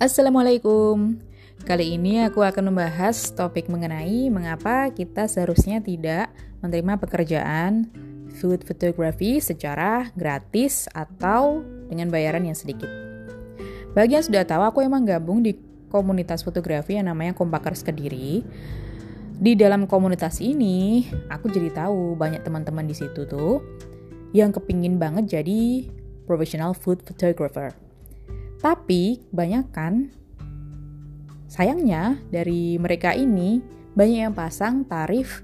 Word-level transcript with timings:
Assalamualaikum. 0.00 1.20
Kali 1.68 2.00
ini 2.00 2.24
aku 2.24 2.40
akan 2.40 2.72
membahas 2.72 3.36
topik 3.36 3.68
mengenai 3.68 4.32
mengapa 4.32 4.88
kita 4.88 5.28
seharusnya 5.28 5.84
tidak 5.84 6.32
menerima 6.64 6.96
pekerjaan 6.96 7.84
food 8.40 8.64
photography 8.64 9.44
secara 9.44 10.08
gratis 10.16 10.88
atau 10.96 11.60
dengan 11.92 12.08
bayaran 12.08 12.48
yang 12.48 12.56
sedikit. 12.56 12.88
Bagi 13.92 14.16
yang 14.16 14.24
sudah 14.24 14.40
tahu, 14.48 14.64
aku 14.72 14.80
emang 14.80 15.04
gabung 15.04 15.44
di 15.44 15.60
komunitas 15.92 16.48
fotografi 16.48 16.96
yang 16.96 17.12
namanya 17.12 17.36
Kompakers 17.36 17.84
Kediri. 17.84 18.40
Di 19.36 19.52
dalam 19.52 19.84
komunitas 19.84 20.40
ini, 20.40 21.04
aku 21.28 21.52
jadi 21.52 21.76
tahu 21.76 22.16
banyak 22.16 22.40
teman-teman 22.40 22.88
di 22.88 22.96
situ 22.96 23.28
tuh 23.28 23.60
yang 24.32 24.48
kepingin 24.48 24.96
banget 24.96 25.28
jadi 25.28 25.92
professional 26.24 26.72
food 26.72 27.04
photographer. 27.04 27.89
Tapi 28.60 29.24
kebanyakan 29.32 30.12
sayangnya 31.48 32.20
dari 32.28 32.76
mereka 32.76 33.16
ini 33.16 33.64
banyak 33.96 34.20
yang 34.30 34.36
pasang 34.36 34.84
tarif 34.84 35.42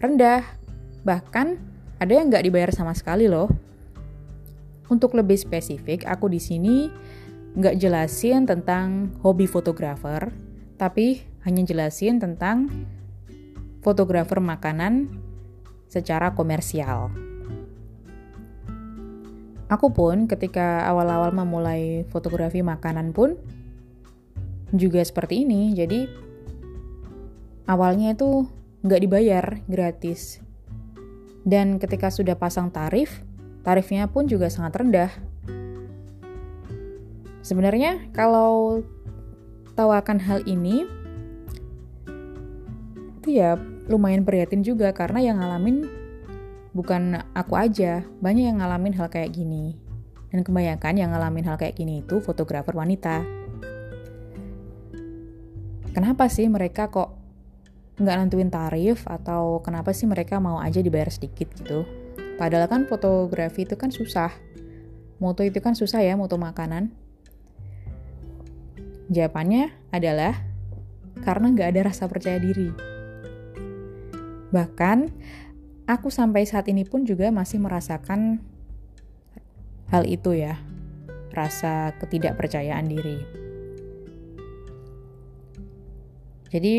rendah. 0.00 0.42
Bahkan 1.04 1.46
ada 2.00 2.12
yang 2.12 2.32
nggak 2.32 2.44
dibayar 2.48 2.72
sama 2.72 2.96
sekali 2.96 3.28
loh. 3.28 3.52
Untuk 4.88 5.12
lebih 5.18 5.36
spesifik, 5.36 6.08
aku 6.08 6.32
di 6.32 6.40
sini 6.40 6.88
nggak 7.56 7.76
jelasin 7.76 8.48
tentang 8.48 9.16
hobi 9.20 9.44
fotografer, 9.48 10.32
tapi 10.80 11.24
hanya 11.44 11.64
jelasin 11.64 12.20
tentang 12.20 12.68
fotografer 13.82 14.38
makanan 14.38 15.10
secara 15.88 16.34
komersial. 16.34 17.25
Aku 19.66 19.90
pun 19.90 20.30
ketika 20.30 20.86
awal-awal 20.86 21.34
memulai 21.34 22.06
fotografi 22.14 22.62
makanan 22.62 23.10
pun 23.10 23.34
juga 24.70 25.02
seperti 25.02 25.42
ini. 25.42 25.74
Jadi 25.74 26.06
awalnya 27.66 28.14
itu 28.14 28.46
nggak 28.86 29.02
dibayar 29.02 29.44
gratis. 29.66 30.38
Dan 31.42 31.82
ketika 31.82 32.10
sudah 32.10 32.38
pasang 32.38 32.70
tarif, 32.70 33.22
tarifnya 33.66 34.06
pun 34.06 34.30
juga 34.30 34.46
sangat 34.50 34.78
rendah. 34.78 35.10
Sebenarnya 37.42 38.10
kalau 38.10 38.82
tahu 39.78 39.90
akan 39.94 40.18
hal 40.18 40.42
ini, 40.46 40.86
itu 43.22 43.38
ya 43.42 43.58
lumayan 43.90 44.22
prihatin 44.22 44.62
juga 44.62 44.90
karena 44.90 45.22
yang 45.22 45.38
ngalamin 45.38 46.05
bukan 46.76 47.24
aku 47.32 47.56
aja, 47.56 48.04
banyak 48.20 48.52
yang 48.52 48.60
ngalamin 48.60 48.92
hal 48.92 49.08
kayak 49.08 49.32
gini. 49.32 49.80
Dan 50.28 50.44
kebanyakan 50.44 51.00
yang 51.00 51.16
ngalamin 51.16 51.48
hal 51.48 51.56
kayak 51.56 51.80
gini 51.80 52.04
itu 52.04 52.20
fotografer 52.20 52.76
wanita. 52.76 53.24
Kenapa 55.96 56.28
sih 56.28 56.44
mereka 56.52 56.92
kok 56.92 57.16
nggak 57.96 58.16
nentuin 58.20 58.52
tarif 58.52 59.08
atau 59.08 59.64
kenapa 59.64 59.96
sih 59.96 60.04
mereka 60.04 60.36
mau 60.36 60.60
aja 60.60 60.84
dibayar 60.84 61.08
sedikit 61.08 61.48
gitu? 61.56 61.88
Padahal 62.36 62.68
kan 62.68 62.84
fotografi 62.84 63.64
itu 63.64 63.80
kan 63.80 63.88
susah. 63.88 64.28
Moto 65.16 65.40
itu 65.40 65.56
kan 65.64 65.72
susah 65.72 66.04
ya, 66.04 66.12
moto 66.12 66.36
makanan. 66.36 66.92
Jawabannya 69.08 69.72
adalah 69.88 70.36
karena 71.24 71.56
nggak 71.56 71.68
ada 71.72 71.80
rasa 71.88 72.04
percaya 72.04 72.36
diri. 72.36 72.68
Bahkan 74.52 74.98
aku 75.86 76.10
sampai 76.10 76.42
saat 76.44 76.66
ini 76.66 76.82
pun 76.82 77.06
juga 77.06 77.30
masih 77.30 77.62
merasakan 77.62 78.42
hal 79.90 80.02
itu 80.02 80.34
ya, 80.34 80.58
rasa 81.30 81.94
ketidakpercayaan 82.02 82.86
diri. 82.90 83.18
Jadi 86.50 86.74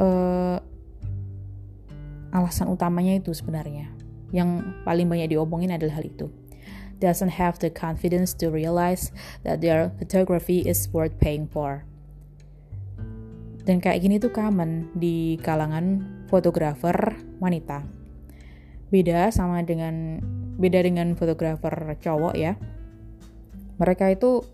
uh, 0.00 0.56
alasan 2.32 2.68
utamanya 2.72 3.16
itu 3.16 3.32
sebenarnya 3.36 3.92
yang 4.30 4.76
paling 4.86 5.10
banyak 5.10 5.34
diomongin 5.36 5.74
adalah 5.74 6.00
hal 6.00 6.06
itu. 6.06 6.28
Doesn't 7.00 7.40
have 7.40 7.56
the 7.64 7.72
confidence 7.72 8.36
to 8.36 8.52
realize 8.52 9.08
that 9.40 9.64
their 9.64 9.88
photography 9.96 10.60
is 10.60 10.84
worth 10.92 11.16
paying 11.16 11.48
for. 11.48 11.88
Dan 13.64 13.80
kayak 13.80 14.04
gini 14.04 14.20
tuh 14.20 14.28
common 14.28 14.92
di 14.92 15.40
kalangan 15.40 16.04
fotografer 16.30 17.18
wanita. 17.42 17.82
Beda 18.94 19.34
sama 19.34 19.66
dengan 19.66 20.22
beda 20.56 20.86
dengan 20.86 21.18
fotografer 21.18 21.98
cowok 21.98 22.34
ya. 22.38 22.54
Mereka 23.82 24.14
itu 24.14 24.46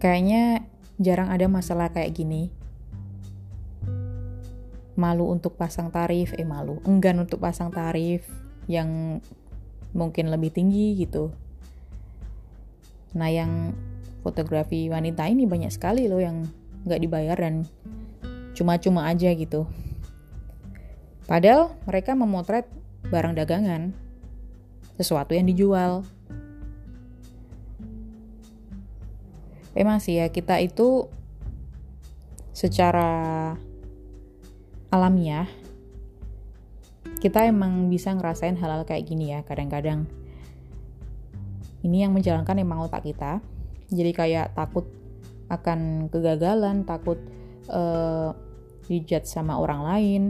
kayaknya 0.00 0.64
jarang 0.96 1.28
ada 1.28 1.44
masalah 1.46 1.92
kayak 1.92 2.16
gini. 2.16 2.48
Malu 4.96 5.28
untuk 5.28 5.56
pasang 5.56 5.88
tarif, 5.88 6.36
eh 6.36 6.44
malu, 6.44 6.80
enggan 6.84 7.20
untuk 7.20 7.40
pasang 7.40 7.72
tarif 7.72 8.24
yang 8.68 9.20
mungkin 9.92 10.32
lebih 10.32 10.52
tinggi 10.52 10.96
gitu. 10.96 11.32
Nah 13.12 13.28
yang 13.28 13.76
fotografi 14.24 14.88
wanita 14.88 15.28
ini 15.28 15.44
banyak 15.44 15.72
sekali 15.72 16.08
loh 16.08 16.22
yang 16.22 16.48
nggak 16.86 17.00
dibayar 17.02 17.36
dan 17.36 17.66
cuma-cuma 18.52 19.08
aja 19.08 19.32
gitu. 19.32 19.66
Padahal 21.26 21.78
mereka 21.86 22.12
memotret 22.18 22.66
barang 23.08 23.34
dagangan, 23.38 23.94
sesuatu 24.98 25.32
yang 25.34 25.46
dijual. 25.48 26.06
Emang 29.72 29.98
sih 30.04 30.20
ya, 30.20 30.28
kita 30.28 30.60
itu 30.60 31.08
secara 32.52 33.56
alamiah, 34.92 35.48
kita 37.24 37.48
emang 37.48 37.88
bisa 37.88 38.12
ngerasain 38.12 38.60
hal-hal 38.60 38.84
kayak 38.84 39.08
gini 39.08 39.32
ya, 39.32 39.40
kadang-kadang. 39.46 40.04
Ini 41.82 42.06
yang 42.06 42.12
menjalankan 42.12 42.60
emang 42.60 42.84
otak 42.84 43.08
kita, 43.08 43.40
jadi 43.88 44.12
kayak 44.12 44.46
takut 44.54 44.84
akan 45.48 46.12
kegagalan, 46.12 46.84
takut 46.84 47.16
uh, 47.72 48.36
dijudge 48.86 49.26
sama 49.26 49.56
orang 49.56 49.80
lain, 49.82 50.22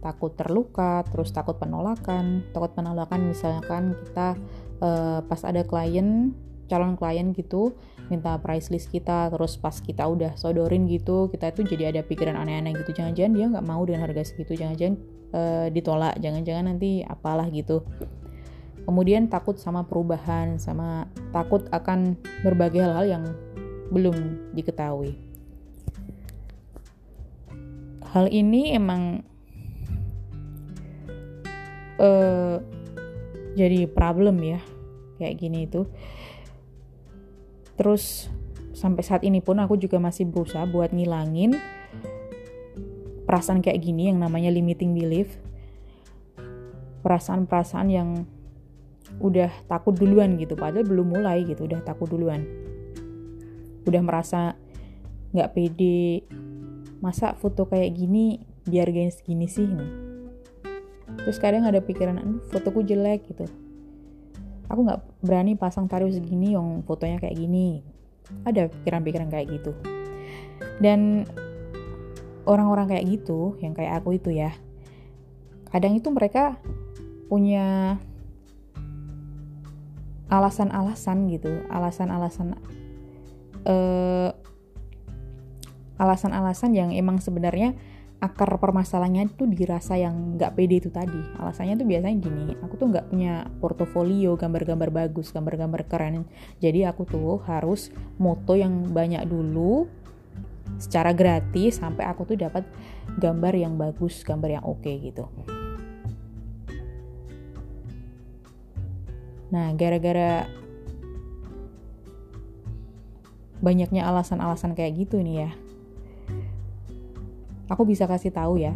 takut 0.00 0.32
terluka, 0.36 1.02
terus 1.08 1.32
takut 1.32 1.56
penolakan, 1.56 2.44
takut 2.52 2.72
penolakan 2.76 3.32
misalkan 3.32 3.96
kita 4.06 4.36
uh, 4.80 5.20
pas 5.24 5.40
ada 5.42 5.64
klien, 5.66 6.30
calon 6.66 6.94
klien 6.94 7.30
gitu, 7.34 7.74
minta 8.10 8.38
price 8.38 8.70
list 8.70 8.92
kita, 8.92 9.32
terus 9.32 9.58
pas 9.58 9.74
kita 9.74 10.06
udah 10.06 10.38
sodorin 10.38 10.86
gitu, 10.86 11.26
kita 11.32 11.50
itu 11.50 11.62
jadi 11.74 11.94
ada 11.94 12.00
pikiran 12.06 12.38
aneh-aneh 12.38 12.74
gitu, 12.82 12.94
jangan-jangan 13.02 13.32
dia 13.34 13.46
nggak 13.50 13.66
mau 13.66 13.82
dengan 13.82 14.06
harga 14.06 14.22
segitu, 14.30 14.54
jangan-jangan 14.54 14.96
uh, 15.34 15.66
ditolak, 15.72 16.14
jangan-jangan 16.22 16.74
nanti 16.74 17.02
apalah 17.02 17.48
gitu. 17.50 17.82
Kemudian 18.86 19.26
takut 19.26 19.58
sama 19.58 19.82
perubahan, 19.82 20.62
sama 20.62 21.10
takut 21.34 21.66
akan 21.74 22.14
berbagai 22.46 22.86
hal-hal 22.86 23.06
yang 23.18 23.24
belum 23.90 24.14
diketahui. 24.54 25.18
Hal 28.14 28.30
ini 28.30 28.78
emang 28.78 29.26
uh, 32.00 32.56
jadi 33.56 33.88
problem 33.88 34.36
ya 34.44 34.60
kayak 35.16 35.36
gini 35.40 35.64
itu. 35.64 35.88
Terus 37.76 38.28
sampai 38.76 39.02
saat 39.04 39.24
ini 39.24 39.40
pun 39.40 39.56
aku 39.60 39.80
juga 39.80 39.96
masih 39.96 40.28
berusaha 40.28 40.64
buat 40.68 40.92
ngilangin 40.92 41.56
perasaan 43.24 43.64
kayak 43.64 43.80
gini 43.82 44.12
yang 44.12 44.20
namanya 44.20 44.52
limiting 44.52 44.92
belief. 44.92 45.40
Perasaan-perasaan 47.00 47.88
yang 47.88 48.26
udah 49.22 49.48
takut 49.70 49.94
duluan 49.94 50.34
gitu 50.36 50.58
padahal 50.58 50.84
belum 50.84 51.16
mulai 51.16 51.46
gitu 51.46 51.64
udah 51.64 51.80
takut 51.84 52.10
duluan. 52.10 52.44
Udah 53.86 54.02
merasa 54.02 54.58
nggak 55.30 55.52
pede 55.52 56.26
masa 57.00 57.36
foto 57.36 57.68
kayak 57.68 57.92
gini 57.92 58.40
biar 58.66 58.88
gini 58.90 59.12
segini 59.12 59.46
sih 59.46 59.68
terus 61.22 61.38
kadang 61.40 61.64
ada 61.64 61.80
pikiran 61.80 62.40
fotoku 62.52 62.84
jelek 62.84 63.28
gitu. 63.30 63.46
Aku 64.66 64.82
nggak 64.82 65.00
berani 65.22 65.54
pasang 65.54 65.86
tarif 65.86 66.10
segini 66.10 66.58
yang 66.58 66.82
fotonya 66.82 67.22
kayak 67.22 67.38
gini. 67.38 67.86
Ada 68.42 68.66
pikiran-pikiran 68.68 69.30
kayak 69.30 69.46
gitu. 69.54 69.72
Dan 70.82 71.24
orang-orang 72.46 72.94
kayak 72.94 73.04
gitu 73.10 73.58
yang 73.60 73.74
kayak 73.74 74.00
aku 74.00 74.16
itu 74.16 74.30
ya 74.32 74.54
kadang 75.74 75.98
itu 75.98 76.08
mereka 76.14 76.56
punya 77.26 77.98
alasan-alasan 80.30 81.26
gitu 81.30 81.50
alasan-alasan 81.70 82.54
uh, 83.66 84.30
alasan-alasan 85.98 86.70
yang 86.72 86.90
emang 86.94 87.18
sebenarnya 87.18 87.74
akar 88.16 88.56
permasalahannya 88.56 89.28
itu 89.28 89.44
dirasa 89.44 90.00
yang 90.00 90.40
nggak 90.40 90.56
pede 90.56 90.80
itu 90.80 90.88
tadi. 90.88 91.20
Alasannya 91.36 91.76
tuh 91.76 91.86
biasanya 91.86 92.16
gini, 92.16 92.44
aku 92.64 92.74
tuh 92.80 92.88
nggak 92.88 93.12
punya 93.12 93.44
portofolio 93.60 94.34
gambar-gambar 94.40 94.88
bagus, 94.88 95.30
gambar-gambar 95.36 95.84
keren. 95.84 96.24
Jadi 96.58 96.88
aku 96.88 97.04
tuh 97.04 97.44
harus 97.44 97.92
moto 98.16 98.56
yang 98.56 98.88
banyak 98.88 99.20
dulu 99.28 99.84
secara 100.80 101.12
gratis 101.12 101.80
sampai 101.80 102.04
aku 102.08 102.24
tuh 102.24 102.36
dapat 102.40 102.64
gambar 103.20 103.54
yang 103.54 103.76
bagus, 103.76 104.24
gambar 104.24 104.60
yang 104.60 104.64
oke 104.64 104.80
okay, 104.80 104.96
gitu. 105.00 105.28
Nah, 109.46 109.70
gara-gara 109.78 110.50
banyaknya 113.62 114.04
alasan-alasan 114.04 114.76
kayak 114.76 115.06
gitu 115.06 115.22
nih 115.22 115.48
ya, 115.48 115.50
aku 117.66 117.82
bisa 117.86 118.06
kasih 118.06 118.30
tahu 118.34 118.62
ya, 118.62 118.74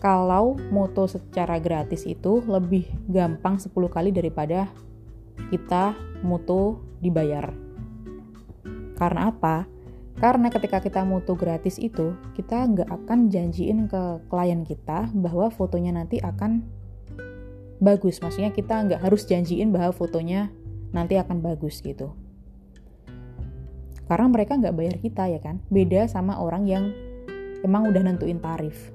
kalau 0.00 0.60
moto 0.68 1.08
secara 1.08 1.56
gratis 1.56 2.04
itu 2.04 2.44
lebih 2.44 2.84
gampang 3.08 3.56
10 3.56 3.72
kali 3.88 4.12
daripada 4.12 4.68
kita 5.48 5.96
moto 6.20 6.80
dibayar. 7.00 7.52
Karena 8.96 9.28
apa? 9.32 9.68
Karena 10.16 10.48
ketika 10.48 10.80
kita 10.80 11.04
moto 11.04 11.36
gratis 11.36 11.76
itu, 11.76 12.16
kita 12.32 12.64
nggak 12.72 12.88
akan 12.88 13.28
janjiin 13.28 13.84
ke 13.84 14.24
klien 14.32 14.64
kita 14.64 15.12
bahwa 15.12 15.52
fotonya 15.52 15.92
nanti 15.92 16.16
akan 16.24 16.64
bagus. 17.84 18.24
Maksudnya 18.24 18.48
kita 18.48 18.80
nggak 18.88 19.04
harus 19.04 19.28
janjiin 19.28 19.68
bahwa 19.68 19.92
fotonya 19.92 20.48
nanti 20.96 21.20
akan 21.20 21.44
bagus 21.44 21.84
gitu. 21.84 22.16
Karena 24.08 24.26
mereka 24.32 24.56
nggak 24.56 24.76
bayar 24.76 24.96
kita 24.96 25.28
ya 25.28 25.40
kan. 25.42 25.60
Beda 25.68 26.08
sama 26.08 26.40
orang 26.40 26.64
yang 26.64 26.96
emang 27.66 27.90
udah 27.90 28.02
nentuin 28.06 28.38
tarif. 28.38 28.94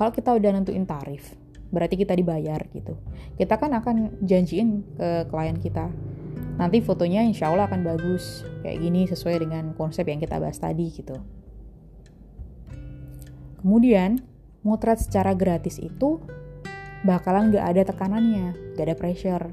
Kalau 0.00 0.08
kita 0.08 0.32
udah 0.32 0.50
nentuin 0.56 0.88
tarif, 0.88 1.36
berarti 1.68 2.00
kita 2.00 2.16
dibayar 2.16 2.64
gitu. 2.72 2.96
Kita 3.36 3.60
kan 3.60 3.76
akan 3.76 4.24
janjiin 4.24 4.96
ke 4.96 5.08
klien 5.28 5.56
kita, 5.60 5.92
nanti 6.56 6.80
fotonya 6.80 7.20
insya 7.28 7.52
Allah 7.52 7.68
akan 7.68 7.84
bagus, 7.84 8.48
kayak 8.64 8.80
gini 8.80 9.04
sesuai 9.04 9.44
dengan 9.44 9.76
konsep 9.76 10.08
yang 10.08 10.16
kita 10.16 10.40
bahas 10.40 10.56
tadi 10.56 10.88
gitu. 10.88 11.20
Kemudian, 13.60 14.20
motret 14.64 15.00
secara 15.00 15.36
gratis 15.36 15.76
itu 15.76 16.22
bakalan 17.04 17.52
gak 17.52 17.66
ada 17.76 17.82
tekanannya, 17.92 18.76
gak 18.76 18.84
ada 18.88 18.96
pressure. 18.96 19.44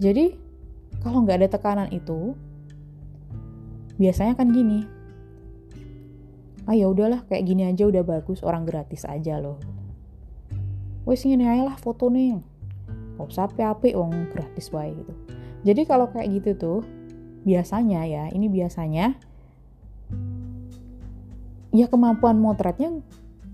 Jadi, 0.00 0.32
kalau 1.04 1.24
nggak 1.24 1.44
ada 1.44 1.48
tekanan 1.52 1.88
itu, 1.92 2.32
biasanya 4.00 4.32
kan 4.32 4.48
gini 4.48 4.88
ah 6.70 6.76
ya 6.78 6.86
udahlah 6.86 7.26
kayak 7.26 7.44
gini 7.50 7.66
aja 7.66 7.82
udah 7.82 8.06
bagus 8.06 8.46
orang 8.46 8.62
gratis 8.62 9.02
aja 9.02 9.42
loh. 9.42 9.58
Wes 11.02 11.26
ini 11.26 11.42
aja 11.42 11.66
lah 11.66 11.76
foto 11.80 12.06
nih. 12.06 12.38
Gak 13.18 13.26
usah 13.26 13.50
api-api 13.50 13.98
wong 13.98 14.30
gratis 14.30 14.70
wae 14.70 14.94
gitu. 14.94 15.12
Jadi 15.66 15.82
kalau 15.82 16.06
kayak 16.14 16.30
gitu 16.30 16.50
tuh 16.54 16.80
biasanya 17.42 18.06
ya 18.06 18.24
ini 18.30 18.46
biasanya 18.46 19.18
ya 21.74 21.86
kemampuan 21.90 22.38
motretnya 22.38 23.02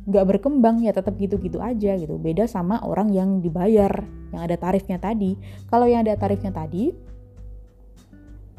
nggak 0.07 0.37
berkembang 0.37 0.85
ya 0.85 0.93
tetap 0.93 1.17
gitu-gitu 1.17 1.57
aja 1.65 1.97
gitu. 1.97 2.21
Beda 2.21 2.45
sama 2.45 2.85
orang 2.85 3.17
yang 3.17 3.41
dibayar 3.41 4.05
yang 4.37 4.45
ada 4.45 4.61
tarifnya 4.61 5.01
tadi. 5.01 5.41
Kalau 5.73 5.89
yang 5.89 6.05
ada 6.05 6.21
tarifnya 6.21 6.53
tadi 6.53 6.93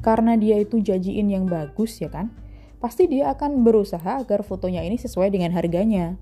karena 0.08 0.40
dia 0.40 0.56
itu 0.56 0.80
janjiin 0.80 1.28
yang 1.28 1.44
bagus 1.52 2.00
ya 2.00 2.08
kan, 2.08 2.32
pasti 2.80 3.12
dia 3.12 3.28
akan 3.36 3.60
berusaha 3.68 4.24
agar 4.24 4.40
fotonya 4.40 4.80
ini 4.88 4.96
sesuai 4.96 5.36
dengan 5.36 5.52
harganya. 5.52 6.16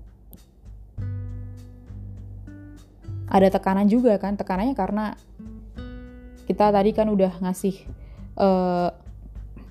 Ada 3.30 3.54
tekanan 3.54 3.86
juga 3.86 4.18
kan, 4.18 4.34
tekanannya 4.34 4.74
karena 4.74 5.14
kita 6.50 6.74
tadi 6.74 6.90
kan 6.90 7.06
udah 7.14 7.38
ngasih 7.38 7.86
uh, 8.34 8.90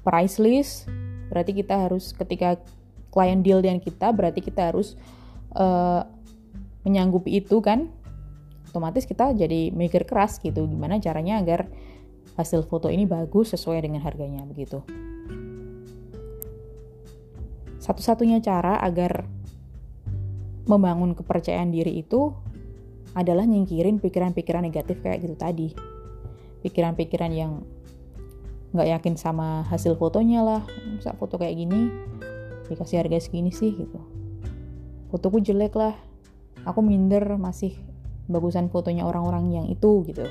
price 0.07 0.39
list, 0.39 0.87
berarti 1.27 1.51
kita 1.51 1.75
harus 1.75 2.15
ketika 2.15 2.55
klien 3.11 3.43
deal 3.43 3.59
dengan 3.59 3.83
kita, 3.83 4.15
berarti 4.15 4.39
kita 4.39 4.71
harus 4.71 4.95
uh, 5.59 6.07
menyanggupi 6.87 7.43
itu 7.43 7.59
kan, 7.59 7.91
otomatis 8.71 9.03
kita 9.03 9.35
jadi 9.35 9.75
mikir 9.75 10.07
keras 10.07 10.39
gitu, 10.39 10.63
gimana 10.67 11.03
caranya 11.03 11.43
agar 11.43 11.67
hasil 12.35 12.67
foto 12.67 12.91
ini 12.91 13.07
bagus 13.07 13.55
sesuai 13.55 13.83
dengan 13.83 14.03
harganya 14.03 14.43
begitu. 14.43 14.83
Satu-satunya 17.79 18.43
cara 18.43 18.75
agar 18.81 19.23
membangun 20.65 21.15
kepercayaan 21.15 21.71
diri 21.71 22.01
itu 22.01 22.33
adalah 23.15 23.47
nyingkirin 23.47 24.03
pikiran-pikiran 24.03 24.65
negatif 24.65 24.99
kayak 24.99 25.23
gitu 25.23 25.35
tadi. 25.39 25.67
Pikiran-pikiran 26.65 27.31
yang 27.31 27.63
nggak 28.75 28.89
yakin 28.99 29.15
sama 29.15 29.63
hasil 29.71 29.95
fotonya 29.95 30.43
lah. 30.43 30.61
Masa 30.91 31.15
foto 31.15 31.39
kayak 31.39 31.55
gini 31.55 31.93
dikasih 32.67 33.05
harga 33.05 33.21
segini 33.21 33.53
sih 33.53 33.71
gitu. 33.71 34.01
Fotoku 35.13 35.39
jelek 35.39 35.77
lah. 35.77 35.95
Aku 36.65 36.81
minder 36.81 37.37
masih 37.37 37.77
bagusan 38.25 38.73
fotonya 38.73 39.05
orang-orang 39.05 39.53
yang 39.53 39.65
itu 39.69 40.01
gitu 40.09 40.25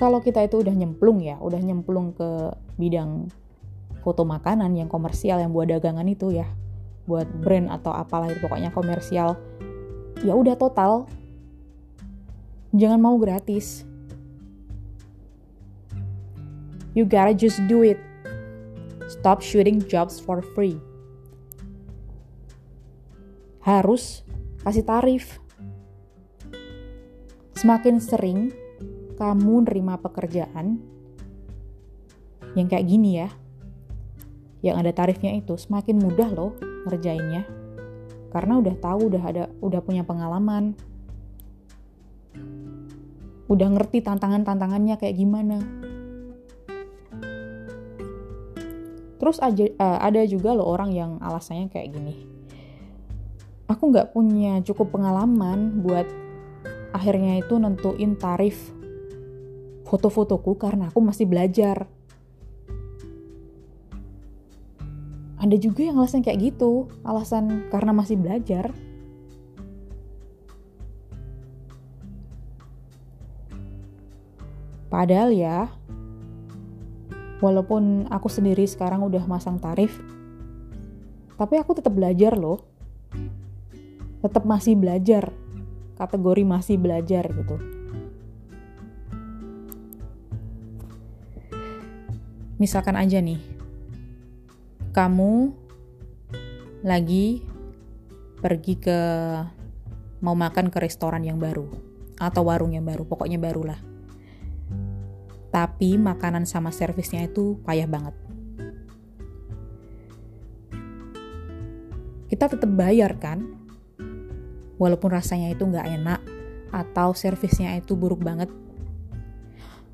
kalau 0.00 0.24
kita 0.24 0.40
itu 0.40 0.64
udah 0.64 0.72
nyemplung 0.72 1.20
ya, 1.20 1.36
udah 1.36 1.60
nyemplung 1.60 2.16
ke 2.16 2.56
bidang 2.80 3.28
foto 4.00 4.24
makanan 4.24 4.72
yang 4.72 4.88
komersial 4.88 5.36
yang 5.36 5.52
buat 5.52 5.68
dagangan 5.68 6.08
itu 6.08 6.32
ya, 6.32 6.48
buat 7.04 7.28
brand 7.44 7.68
atau 7.68 7.92
apalah 7.92 8.32
itu 8.32 8.40
pokoknya 8.40 8.72
komersial, 8.72 9.36
ya 10.24 10.32
udah 10.32 10.56
total. 10.56 11.04
Jangan 12.72 12.96
mau 12.96 13.20
gratis. 13.20 13.84
You 16.96 17.04
gotta 17.04 17.36
just 17.36 17.60
do 17.68 17.84
it. 17.84 18.00
Stop 19.12 19.44
shooting 19.44 19.84
jobs 19.84 20.16
for 20.16 20.40
free. 20.56 20.80
Harus 23.60 24.24
kasih 24.64 24.86
tarif. 24.86 25.42
Semakin 27.58 28.00
sering 28.00 28.54
kamu 29.20 29.68
nerima 29.68 30.00
pekerjaan 30.00 30.80
yang 32.56 32.66
kayak 32.72 32.88
gini 32.88 33.20
ya, 33.20 33.28
yang 34.64 34.80
ada 34.80 34.96
tarifnya 34.96 35.36
itu 35.36 35.60
semakin 35.60 36.00
mudah 36.00 36.32
loh 36.32 36.56
ngerjainnya. 36.88 37.44
Karena 38.32 38.56
udah 38.56 38.74
tahu, 38.80 39.12
udah 39.12 39.22
ada, 39.22 39.44
udah 39.60 39.80
punya 39.84 40.08
pengalaman, 40.08 40.72
udah 43.52 43.68
ngerti 43.76 44.00
tantangan-tantangannya 44.00 44.96
kayak 44.96 45.18
gimana. 45.20 45.60
Terus 49.20 49.36
aja, 49.44 49.68
uh, 49.76 50.00
ada 50.00 50.24
juga 50.24 50.56
loh 50.56 50.64
orang 50.64 50.96
yang 50.96 51.20
alasannya 51.20 51.68
kayak 51.68 51.92
gini. 51.92 52.24
Aku 53.68 53.92
nggak 53.92 54.16
punya 54.16 54.64
cukup 54.64 54.96
pengalaman 54.96 55.84
buat 55.84 56.08
akhirnya 56.96 57.36
itu 57.38 57.60
nentuin 57.60 58.16
tarif 58.16 58.79
foto-fotoku 59.90 60.54
karena 60.54 60.86
aku 60.94 61.02
masih 61.02 61.26
belajar. 61.26 61.90
Ada 65.42 65.56
juga 65.58 65.90
yang 65.90 65.98
alasan 65.98 66.22
kayak 66.22 66.54
gitu, 66.54 66.86
alasan 67.02 67.66
karena 67.74 67.90
masih 67.90 68.14
belajar. 68.14 68.70
Padahal 74.86 75.34
ya, 75.34 75.66
walaupun 77.42 78.06
aku 78.14 78.28
sendiri 78.30 78.68
sekarang 78.70 79.02
udah 79.02 79.24
masang 79.26 79.58
tarif, 79.58 79.96
tapi 81.34 81.58
aku 81.58 81.74
tetap 81.74 81.96
belajar 81.96 82.36
loh. 82.38 82.62
Tetap 84.20 84.44
masih 84.44 84.76
belajar, 84.76 85.32
kategori 85.96 86.44
masih 86.44 86.76
belajar 86.76 87.24
gitu. 87.32 87.79
Misalkan 92.60 92.92
aja 93.00 93.16
nih, 93.24 93.40
kamu 94.92 95.56
lagi 96.84 97.40
pergi 98.36 98.74
ke 98.76 99.00
mau 100.20 100.36
makan 100.36 100.68
ke 100.68 100.76
restoran 100.84 101.24
yang 101.24 101.40
baru 101.40 101.64
atau 102.20 102.44
warung 102.44 102.76
yang 102.76 102.84
baru, 102.84 103.08
pokoknya 103.08 103.40
barulah. 103.40 103.80
Tapi 105.50 105.96
makanan 105.96 106.44
sama 106.44 106.68
servisnya 106.68 107.24
itu 107.24 107.56
payah 107.64 107.88
banget. 107.88 108.14
Kita 112.28 112.46
tetap 112.46 112.70
bayar 112.70 113.16
kan? 113.18 113.42
Walaupun 114.78 115.10
rasanya 115.10 115.50
itu 115.50 115.64
nggak 115.66 115.88
enak 115.96 116.20
atau 116.70 117.16
servisnya 117.16 117.74
itu 117.74 117.98
buruk 117.98 118.22
banget. 118.22 118.52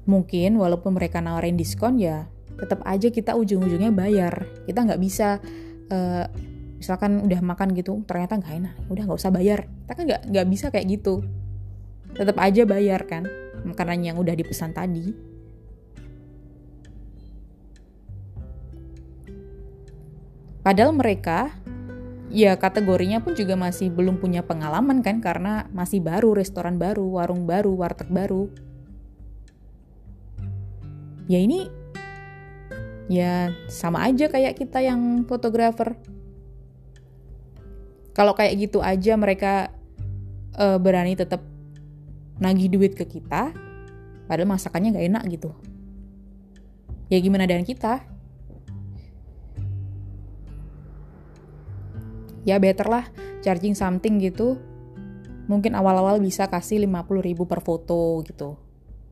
Mungkin 0.05 0.61
walaupun 0.61 0.95
mereka 0.95 1.25
nawarin 1.25 1.57
diskon 1.57 1.97
ya 1.97 2.29
tetap 2.57 2.81
aja 2.89 3.09
kita 3.13 3.37
ujung-ujungnya 3.37 3.93
bayar. 3.93 4.49
Kita 4.65 4.85
nggak 4.85 5.01
bisa 5.01 5.39
uh, 5.93 6.25
misalkan 6.77 7.25
udah 7.25 7.41
makan 7.41 7.77
gitu 7.77 8.05
ternyata 8.09 8.41
nggak 8.41 8.55
enak. 8.65 8.75
Udah 8.89 9.03
nggak 9.05 9.19
usah 9.21 9.33
bayar. 9.33 9.65
Kita 9.65 9.93
kan 9.93 10.05
nggak 10.09 10.23
nggak 10.33 10.47
bisa 10.49 10.67
kayak 10.73 10.87
gitu. 10.89 11.25
Tetap 12.17 12.37
aja 12.41 12.63
bayar 12.65 13.05
kan 13.05 13.29
makanan 13.67 14.01
yang 14.05 14.17
udah 14.17 14.33
dipesan 14.33 14.73
tadi. 14.73 15.13
Padahal 20.67 20.91
mereka 20.99 21.55
ya 22.27 22.59
kategorinya 22.59 23.23
pun 23.23 23.39
juga 23.39 23.55
masih 23.55 23.87
belum 23.87 24.19
punya 24.19 24.43
pengalaman 24.43 24.99
kan 24.99 25.23
karena 25.23 25.71
masih 25.71 26.03
baru 26.03 26.35
restoran 26.35 26.75
baru 26.75 27.07
warung 27.07 27.47
baru 27.47 27.71
warteg 27.79 28.11
baru. 28.11 28.51
Ya 31.31 31.43
ini 31.43 31.71
ya 33.07 33.55
sama 33.71 34.03
aja 34.07 34.27
kayak 34.27 34.59
kita 34.59 34.83
yang 34.83 35.23
fotografer. 35.27 35.95
Kalau 38.17 38.33
kayak 38.33 38.55
gitu 38.57 38.81
aja 38.81 39.13
mereka 39.15 39.71
uh, 40.57 40.81
berani 40.81 41.15
tetap 41.15 41.45
nagih 42.41 42.73
duit 42.73 42.93
ke 42.97 43.05
kita 43.05 43.53
padahal 44.27 44.49
masakannya 44.49 44.97
nggak 44.97 45.09
enak 45.13 45.25
gitu. 45.31 45.51
Ya 47.07 47.23
gimana 47.23 47.47
dengan 47.47 47.63
kita? 47.63 48.03
Ya 52.47 52.59
better 52.59 52.87
lah 52.91 53.05
charging 53.43 53.79
something 53.79 54.19
gitu. 54.19 54.59
Mungkin 55.47 55.79
awal-awal 55.79 56.19
bisa 56.19 56.51
kasih 56.51 56.83
50 56.83 57.23
ribu 57.23 57.47
per 57.47 57.63
foto 57.63 58.19
gitu 58.27 58.66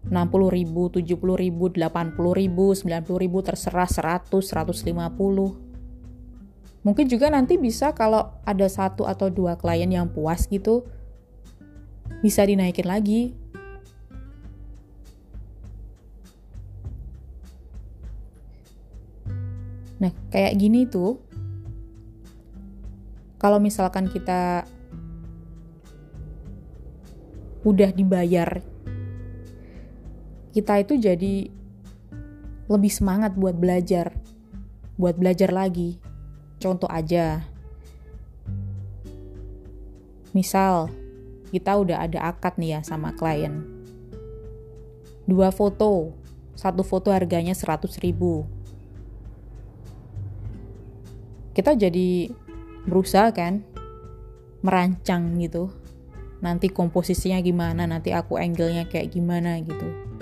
60 0.04 0.52
ribu, 0.52 0.92
70 0.92 1.36
ribu, 1.40 1.72
80 1.72 2.36
ribu, 2.36 2.76
90 2.76 3.16
ribu, 3.16 3.38
terserah 3.40 3.88
100, 3.88 4.28
150. 4.28 5.56
Mungkin 6.84 7.06
juga 7.08 7.32
nanti 7.32 7.56
bisa 7.56 7.96
kalau 7.96 8.28
ada 8.44 8.68
satu 8.68 9.08
atau 9.08 9.32
dua 9.32 9.56
klien 9.56 9.88
yang 9.88 10.12
puas 10.12 10.44
gitu, 10.52 10.84
bisa 12.20 12.44
dinaikin 12.44 12.84
lagi. 12.84 13.32
Nah, 19.96 20.12
kayak 20.28 20.60
gini 20.60 20.84
tuh, 20.84 21.16
kalau 23.40 23.56
misalkan 23.56 24.12
kita 24.12 24.68
udah 27.64 27.90
dibayar 27.96 28.60
kita 30.54 30.78
itu 30.78 30.94
jadi 30.94 31.50
lebih 32.70 32.92
semangat 32.94 33.34
buat 33.34 33.58
belajar, 33.58 34.14
buat 34.94 35.18
belajar 35.18 35.50
lagi. 35.50 35.98
Contoh 36.62 36.86
aja, 36.86 37.42
misal 40.30 40.94
kita 41.50 41.74
udah 41.74 42.06
ada 42.06 42.30
akad 42.30 42.54
nih 42.54 42.78
ya 42.78 42.80
sama 42.86 43.10
klien. 43.18 43.66
Dua 45.26 45.50
foto, 45.50 46.14
satu 46.54 46.86
foto 46.86 47.10
harganya 47.10 47.50
100 47.50 47.98
ribu. 47.98 48.46
Kita 51.50 51.74
jadi 51.74 52.30
berusaha 52.86 53.34
kan, 53.34 53.66
merancang 54.62 55.34
gitu. 55.42 55.74
Nanti 56.46 56.70
komposisinya 56.70 57.42
gimana, 57.42 57.90
nanti 57.90 58.14
aku 58.14 58.38
angle-nya 58.38 58.86
kayak 58.86 59.10
gimana 59.10 59.58
gitu 59.58 60.13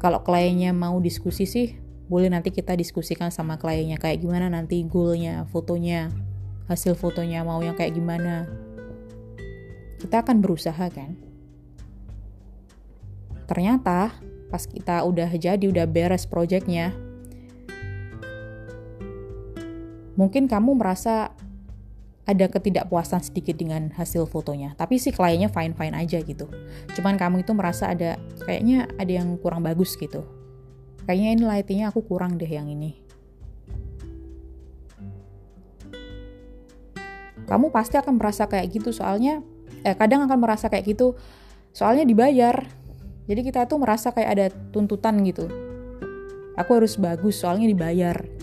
kalau 0.00 0.24
kliennya 0.24 0.72
mau 0.72 0.96
diskusi 0.98 1.44
sih 1.44 1.76
boleh 2.10 2.32
nanti 2.32 2.50
kita 2.50 2.74
diskusikan 2.74 3.28
sama 3.28 3.60
kliennya. 3.60 4.00
Kayak 4.00 4.24
gimana 4.24 4.48
nanti 4.48 4.82
goalnya 4.82 5.46
fotonya 5.52 6.08
hasil 6.66 6.96
fotonya 6.96 7.44
mau 7.44 7.60
yang 7.60 7.76
kayak 7.76 7.94
gimana. 7.94 8.48
Kita 10.00 10.24
akan 10.24 10.40
berusaha 10.40 10.88
kan. 10.90 11.14
Ternyata 13.44 14.16
pas 14.50 14.64
kita 14.66 15.04
udah 15.06 15.30
jadi 15.36 15.62
udah 15.62 15.86
beres 15.86 16.26
projectnya 16.26 16.90
mungkin 20.18 20.50
kamu 20.50 20.76
merasa 20.76 21.32
ada 22.30 22.46
ketidakpuasan 22.46 23.26
sedikit 23.26 23.58
dengan 23.58 23.90
hasil 23.90 24.30
fotonya. 24.30 24.78
Tapi 24.78 25.02
si 25.02 25.10
kliennya 25.10 25.50
fine-fine 25.50 25.94
aja 25.98 26.22
gitu. 26.22 26.46
Cuman 26.94 27.18
kamu 27.18 27.42
itu 27.42 27.52
merasa 27.52 27.90
ada 27.90 28.16
kayaknya 28.46 28.86
ada 28.96 29.10
yang 29.10 29.34
kurang 29.42 29.66
bagus 29.66 29.98
gitu. 29.98 30.22
Kayaknya 31.04 31.30
ini 31.34 31.42
lightingnya 31.42 31.86
aku 31.90 32.06
kurang 32.06 32.38
deh 32.38 32.46
yang 32.46 32.70
ini. 32.70 33.02
Kamu 37.50 37.74
pasti 37.74 37.98
akan 37.98 38.14
merasa 38.14 38.46
kayak 38.46 38.70
gitu 38.70 38.94
soalnya 38.94 39.42
eh 39.82 39.98
kadang 39.98 40.22
akan 40.30 40.38
merasa 40.38 40.70
kayak 40.70 40.94
gitu 40.94 41.18
soalnya 41.74 42.06
dibayar. 42.06 42.62
Jadi 43.26 43.40
kita 43.42 43.66
tuh 43.66 43.82
merasa 43.82 44.14
kayak 44.14 44.30
ada 44.30 44.46
tuntutan 44.70 45.18
gitu. 45.26 45.50
Aku 46.54 46.78
harus 46.78 46.94
bagus 46.94 47.42
soalnya 47.42 47.66
dibayar 47.66 48.39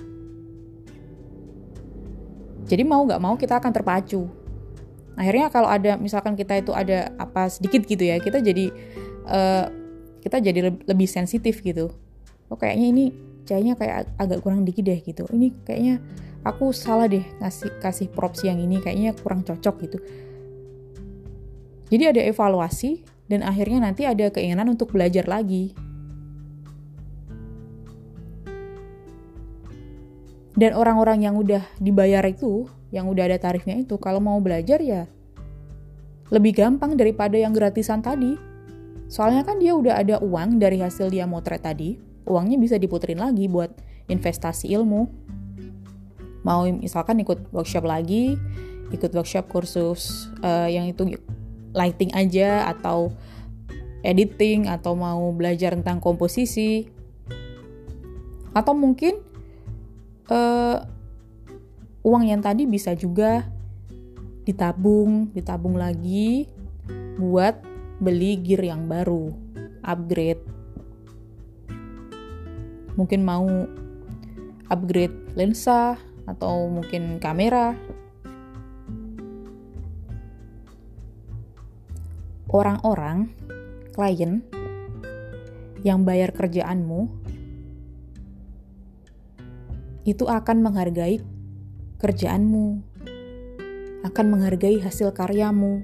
jadi 2.67 2.83
mau 2.83 3.07
nggak 3.07 3.21
mau 3.24 3.39
kita 3.39 3.63
akan 3.63 3.71
terpacu. 3.71 4.27
Akhirnya 5.17 5.50
kalau 5.50 5.65
ada 5.65 5.97
misalkan 5.97 6.38
kita 6.38 6.62
itu 6.62 6.75
ada 6.75 7.09
apa 7.17 7.50
sedikit 7.50 7.88
gitu 7.88 8.05
ya, 8.05 8.21
kita 8.21 8.43
jadi 8.43 8.69
uh, 9.25 9.65
kita 10.21 10.43
jadi 10.43 10.75
lebih 10.86 11.07
sensitif 11.09 11.63
gitu. 11.63 11.89
Oh 12.51 12.59
kayaknya 12.59 12.88
ini 12.91 13.05
kayaknya 13.47 13.74
kayak 13.79 13.97
agak 14.19 14.43
kurang 14.43 14.67
dikit 14.67 14.83
deh 14.83 15.00
gitu. 15.00 15.24
Ini 15.31 15.47
kayaknya 15.63 16.03
aku 16.43 16.75
salah 16.75 17.07
deh 17.07 17.24
ngasih 17.39 17.79
kasih 17.79 18.07
props 18.12 18.43
yang 18.43 18.59
ini 18.59 18.83
kayaknya 18.83 19.15
kurang 19.15 19.41
cocok 19.47 19.75
gitu. 19.88 19.97
Jadi 21.88 22.03
ada 22.03 22.21
evaluasi 22.27 23.07
dan 23.31 23.47
akhirnya 23.47 23.88
nanti 23.88 24.03
ada 24.03 24.27
keinginan 24.27 24.67
untuk 24.75 24.91
belajar 24.91 25.24
lagi. 25.24 25.71
Dan 30.57 30.73
orang-orang 30.73 31.21
yang 31.21 31.37
udah 31.37 31.61
dibayar 31.77 32.25
itu, 32.25 32.65
yang 32.89 33.05
udah 33.05 33.29
ada 33.29 33.37
tarifnya 33.37 33.77
itu, 33.77 33.93
kalau 34.01 34.17
mau 34.17 34.41
belajar 34.41 34.81
ya 34.81 35.05
lebih 36.33 36.57
gampang 36.57 36.97
daripada 36.97 37.37
yang 37.37 37.53
gratisan 37.53 38.01
tadi. 38.01 38.35
Soalnya 39.07 39.45
kan 39.45 39.61
dia 39.61 39.71
udah 39.71 40.01
ada 40.01 40.15
uang 40.19 40.59
dari 40.59 40.83
hasil 40.83 41.13
dia 41.13 41.23
motret 41.23 41.63
tadi, 41.63 41.95
uangnya 42.27 42.59
bisa 42.59 42.75
diputerin 42.75 43.21
lagi 43.23 43.47
buat 43.47 43.71
investasi 44.11 44.73
ilmu. 44.75 45.07
Mau 46.43 46.67
misalkan 46.67 47.21
ikut 47.23 47.53
workshop 47.55 47.87
lagi, 47.87 48.35
ikut 48.91 49.13
workshop 49.15 49.47
kursus 49.47 50.27
uh, 50.43 50.67
yang 50.67 50.91
itu 50.91 51.15
lighting 51.71 52.11
aja 52.11 52.67
atau 52.67 53.15
editing 54.03 54.67
atau 54.67 54.95
mau 54.95 55.31
belajar 55.31 55.75
tentang 55.75 55.99
komposisi 55.99 56.87
atau 58.55 58.73
mungkin 58.73 59.21
uh, 60.31 60.84
uang 62.03 62.24
yang 62.27 62.39
tadi 62.39 62.63
bisa 62.63 62.96
juga 62.96 63.43
ditabung, 64.48 65.27
ditabung 65.36 65.75
lagi 65.75 66.48
buat 67.19 67.60
beli 68.00 68.39
gear 68.39 68.63
yang 68.63 68.88
baru, 68.88 69.34
upgrade. 69.84 70.39
Mungkin 72.96 73.22
mau 73.27 73.67
upgrade 74.72 75.36
lensa 75.36 76.00
atau 76.24 76.72
mungkin 76.72 77.19
kamera. 77.19 77.75
Orang-orang, 82.48 83.27
klien 83.91 84.39
yang 85.84 86.07
bayar 86.07 86.31
kerjaanmu 86.31 87.26
itu 90.07 90.23
akan 90.23 90.63
menghargai 90.63 91.19
kerjaanmu, 91.99 92.79
akan 94.07 94.25
menghargai 94.31 94.79
hasil 94.79 95.11
karyamu. 95.11 95.83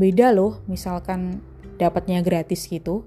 Beda 0.00 0.32
loh, 0.32 0.64
misalkan 0.64 1.44
dapatnya 1.76 2.24
gratis 2.24 2.64
gitu. 2.64 3.04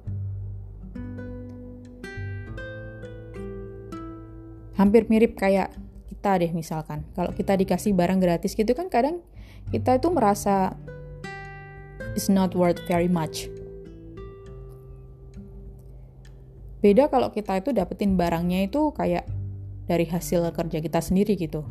Hampir 4.78 5.10
mirip 5.10 5.34
kayak 5.34 5.74
kita 6.06 6.38
deh 6.38 6.54
misalkan. 6.54 7.02
Kalau 7.18 7.34
kita 7.34 7.58
dikasih 7.58 7.98
barang 7.98 8.22
gratis 8.22 8.54
gitu 8.54 8.78
kan 8.78 8.94
kadang 8.94 9.26
kita 9.74 9.98
itu 9.98 10.14
merasa 10.14 10.78
it's 12.14 12.30
not 12.30 12.54
worth 12.54 12.78
very 12.86 13.10
much. 13.10 13.55
Beda 16.86 17.10
kalau 17.10 17.34
kita 17.34 17.58
itu 17.58 17.74
dapetin 17.74 18.14
barangnya 18.14 18.70
itu 18.70 18.94
kayak 18.94 19.26
dari 19.90 20.06
hasil 20.06 20.54
kerja 20.54 20.78
kita 20.86 21.02
sendiri 21.02 21.34
gitu. 21.34 21.66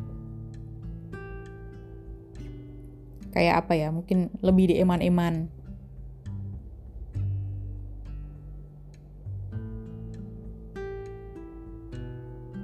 Kayak 3.30 3.62
apa 3.62 3.78
ya, 3.78 3.94
mungkin 3.94 4.34
lebih 4.42 4.74
di 4.74 4.82
eman-eman. 4.82 5.46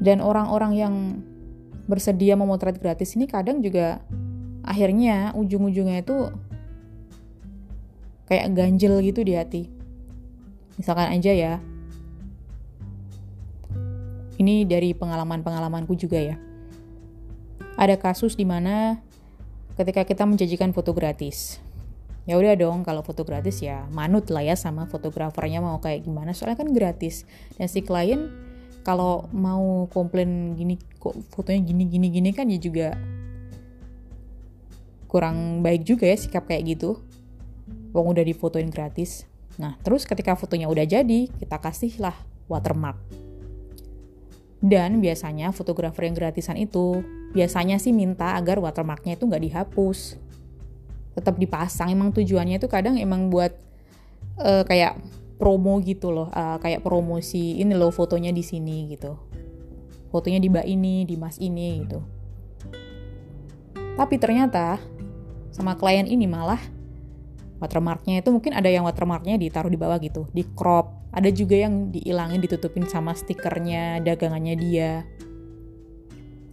dan 0.01 0.25
orang-orang 0.25 0.73
yang 0.75 0.95
bersedia 1.85 2.33
memotret 2.35 2.81
gratis 2.81 3.13
ini 3.15 3.29
kadang 3.29 3.61
juga 3.61 4.01
akhirnya 4.65 5.37
ujung-ujungnya 5.37 6.01
itu 6.01 6.33
kayak 8.25 8.49
ganjel 8.57 8.97
gitu 9.05 9.21
di 9.21 9.37
hati 9.37 9.69
misalkan 10.81 11.13
aja 11.13 11.33
ya 11.37 11.55
ini 14.41 14.65
dari 14.65 14.97
pengalaman-pengalamanku 14.97 15.93
juga 16.01 16.17
ya. 16.17 16.37
Ada 17.77 18.01
kasus 18.01 18.35
di 18.35 18.49
mana 18.49 19.05
ketika 19.77 20.09
kita 20.09 20.25
menjanjikan 20.25 20.73
foto 20.73 20.97
gratis 20.97 21.61
ya 22.29 22.37
udah 22.37 22.55
dong 22.55 22.85
kalau 22.85 23.01
foto 23.01 23.25
gratis 23.25 23.59
ya 23.59 23.89
manut 23.91 24.29
lah 24.29 24.45
ya 24.45 24.55
sama 24.55 24.85
fotografernya 24.87 25.59
mau 25.59 25.81
kayak 25.81 26.05
gimana. 26.05 26.31
Soalnya 26.37 26.63
kan 26.63 26.71
gratis. 26.71 27.25
Dan 27.57 27.67
si 27.67 27.81
klien 27.81 28.29
kalau 28.87 29.29
mau 29.35 29.91
komplain 29.91 30.57
gini 30.57 30.81
kok 31.01 31.17
fotonya 31.33 31.61
gini 31.65 31.85
gini 31.89 32.07
gini 32.09 32.31
kan 32.33 32.49
ya 32.49 32.57
juga 32.57 32.97
kurang 35.11 35.61
baik 35.61 35.83
juga 35.83 36.07
ya 36.07 36.17
sikap 36.17 36.47
kayak 36.47 36.79
gitu. 36.79 37.01
Wong 37.91 38.15
udah 38.15 38.23
difotoin 38.23 38.71
gratis. 38.71 39.27
Nah 39.59 39.75
terus 39.83 40.07
ketika 40.07 40.37
fotonya 40.37 40.71
udah 40.71 40.87
jadi 40.87 41.27
kita 41.27 41.57
kasih 41.59 41.99
lah 41.99 42.15
watermark 42.47 43.30
dan 44.61 45.01
biasanya 45.01 45.57
fotografer 45.57 46.05
yang 46.05 46.13
gratisan 46.13 46.61
itu 46.61 47.01
biasanya 47.33 47.81
sih 47.81 47.97
minta 47.97 48.37
agar 48.37 48.61
watermarknya 48.61 49.17
itu 49.17 49.25
nggak 49.25 49.45
dihapus. 49.49 50.21
Tetap 51.17 51.41
dipasang 51.41 51.89
emang 51.91 52.13
tujuannya 52.13 52.61
itu 52.61 52.69
kadang 52.69 53.01
emang 53.01 53.33
buat 53.33 53.57
uh, 54.37 54.63
kayak 54.69 55.01
promo 55.41 55.81
gitu 55.81 56.13
loh 56.13 56.29
uh, 56.29 56.61
kayak 56.61 56.85
promosi 56.85 57.57
ini 57.57 57.73
loh 57.73 57.89
fotonya 57.89 58.31
di 58.37 58.45
sini 58.45 58.93
gitu. 58.93 59.17
Fotonya 60.13 60.37
di 60.37 60.53
mbak 60.53 60.67
ini 60.69 61.09
di 61.09 61.17
mas 61.17 61.41
ini 61.41 61.81
gitu. 61.89 62.05
Tapi 63.97 64.15
ternyata 64.21 64.77
sama 65.49 65.73
klien 65.81 66.05
ini 66.05 66.29
malah 66.29 66.61
watermarknya 67.65 68.21
itu 68.21 68.29
mungkin 68.29 68.53
ada 68.53 68.69
yang 68.69 68.85
watermarknya 68.85 69.41
ditaruh 69.41 69.73
di 69.73 69.81
bawah 69.81 69.97
gitu 70.01 70.29
di 70.33 70.45
crop 70.45 71.00
ada 71.11 71.27
juga 71.35 71.59
yang 71.59 71.91
dihilangin 71.91 72.39
ditutupin 72.39 72.87
sama 72.87 73.19
stikernya 73.19 73.99
dagangannya 74.07 74.55
dia. 74.55 74.93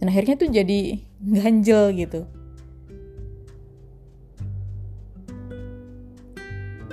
Dan 0.02 0.10
akhirnya 0.10 0.34
tuh 0.34 0.50
jadi 0.50 0.98
ganjel 1.38 1.94
gitu. 1.94 2.26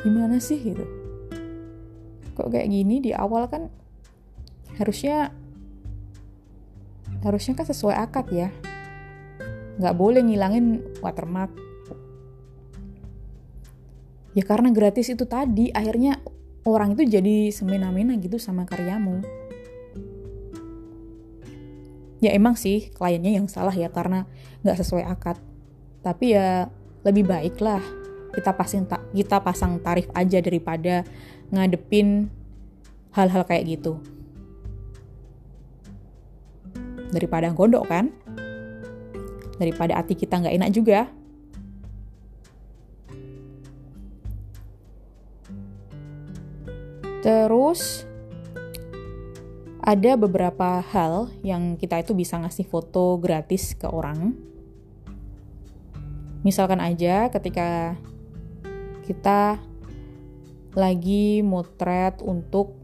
Gimana 0.06 0.38
sih 0.38 0.62
gitu? 0.62 0.86
Kok 2.38 2.54
kayak 2.54 2.70
gini? 2.70 3.02
Di 3.02 3.12
awal 3.18 3.50
kan 3.50 3.74
harusnya 4.78 5.34
harusnya 7.26 7.58
kan 7.58 7.66
sesuai 7.66 7.98
akad 7.98 8.30
ya. 8.30 8.50
Nggak 9.82 9.98
boleh 9.98 10.22
ngilangin 10.22 10.86
watermark. 11.02 11.50
Ya 14.38 14.44
karena 14.46 14.70
gratis 14.70 15.10
itu 15.10 15.26
tadi 15.26 15.74
akhirnya 15.74 16.22
orang 16.66 16.98
itu 16.98 17.06
jadi 17.06 17.54
semena-mena 17.54 18.18
gitu 18.18 18.42
sama 18.42 18.66
karyamu. 18.66 19.22
Ya 22.20 22.34
emang 22.34 22.58
sih 22.58 22.90
kliennya 22.90 23.38
yang 23.38 23.46
salah 23.46 23.72
ya 23.72 23.94
karena 23.94 24.26
nggak 24.66 24.82
sesuai 24.82 25.06
akad. 25.06 25.38
Tapi 26.02 26.34
ya 26.34 26.74
lebih 27.06 27.30
baik 27.30 27.62
lah 27.62 27.82
kita 28.34 28.52
pasang 28.58 28.90
kita 29.14 29.38
pasang 29.46 29.78
tarif 29.80 30.10
aja 30.18 30.42
daripada 30.42 31.06
ngadepin 31.54 32.34
hal-hal 33.14 33.46
kayak 33.46 33.78
gitu. 33.78 34.02
Daripada 37.14 37.54
gondok 37.54 37.86
kan? 37.86 38.10
Daripada 39.62 40.02
hati 40.02 40.18
kita 40.18 40.42
nggak 40.42 40.56
enak 40.58 40.72
juga 40.74 41.08
terus 47.26 48.06
ada 49.82 50.14
beberapa 50.14 50.82
hal 50.82 51.34
yang 51.42 51.74
kita 51.74 52.06
itu 52.06 52.14
bisa 52.14 52.38
ngasih 52.38 52.70
foto 52.70 53.18
gratis 53.18 53.74
ke 53.74 53.90
orang. 53.90 54.38
Misalkan 56.46 56.78
aja 56.78 57.34
ketika 57.34 57.98
kita 59.10 59.58
lagi 60.78 61.42
motret 61.42 62.22
untuk 62.22 62.78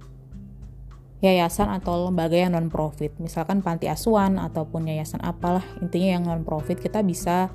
yayasan 1.22 1.70
atau 1.78 2.10
lembaga 2.10 2.34
yang 2.34 2.58
non 2.58 2.70
profit 2.74 3.14
misalkan 3.22 3.62
panti 3.62 3.86
asuhan 3.86 4.42
ataupun 4.42 4.90
yayasan 4.90 5.22
apalah 5.22 5.62
intinya 5.86 6.18
yang 6.18 6.26
non 6.26 6.42
profit 6.42 6.82
kita 6.82 7.06
bisa 7.06 7.54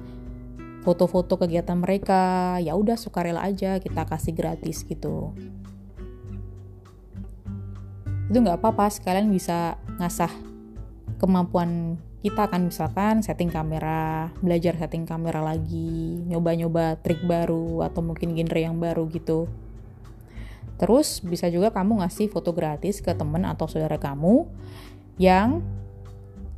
foto-foto 0.86 1.34
kegiatan 1.34 1.78
mereka. 1.78 2.58
Ya 2.62 2.78
udah 2.78 2.94
sukarela 2.94 3.42
aja 3.42 3.82
kita 3.82 4.06
kasih 4.06 4.34
gratis 4.38 4.86
gitu 4.86 5.34
itu 8.26 8.36
nggak 8.42 8.58
apa-apa 8.58 8.90
sekalian 8.90 9.30
bisa 9.30 9.78
ngasah 10.02 10.30
kemampuan 11.22 11.96
kita 12.26 12.50
kan 12.50 12.66
misalkan 12.66 13.22
setting 13.22 13.54
kamera, 13.54 14.34
belajar 14.42 14.74
setting 14.74 15.06
kamera 15.06 15.46
lagi, 15.46 16.18
nyoba-nyoba 16.26 16.98
trik 16.98 17.22
baru 17.22 17.86
atau 17.86 18.02
mungkin 18.02 18.34
genre 18.34 18.58
yang 18.58 18.82
baru 18.82 19.06
gitu. 19.14 19.46
Terus 20.74 21.22
bisa 21.22 21.46
juga 21.48 21.70
kamu 21.70 22.02
ngasih 22.02 22.26
foto 22.26 22.50
gratis 22.50 22.98
ke 22.98 23.14
temen 23.14 23.46
atau 23.46 23.70
saudara 23.70 23.96
kamu 24.02 24.42
yang 25.22 25.62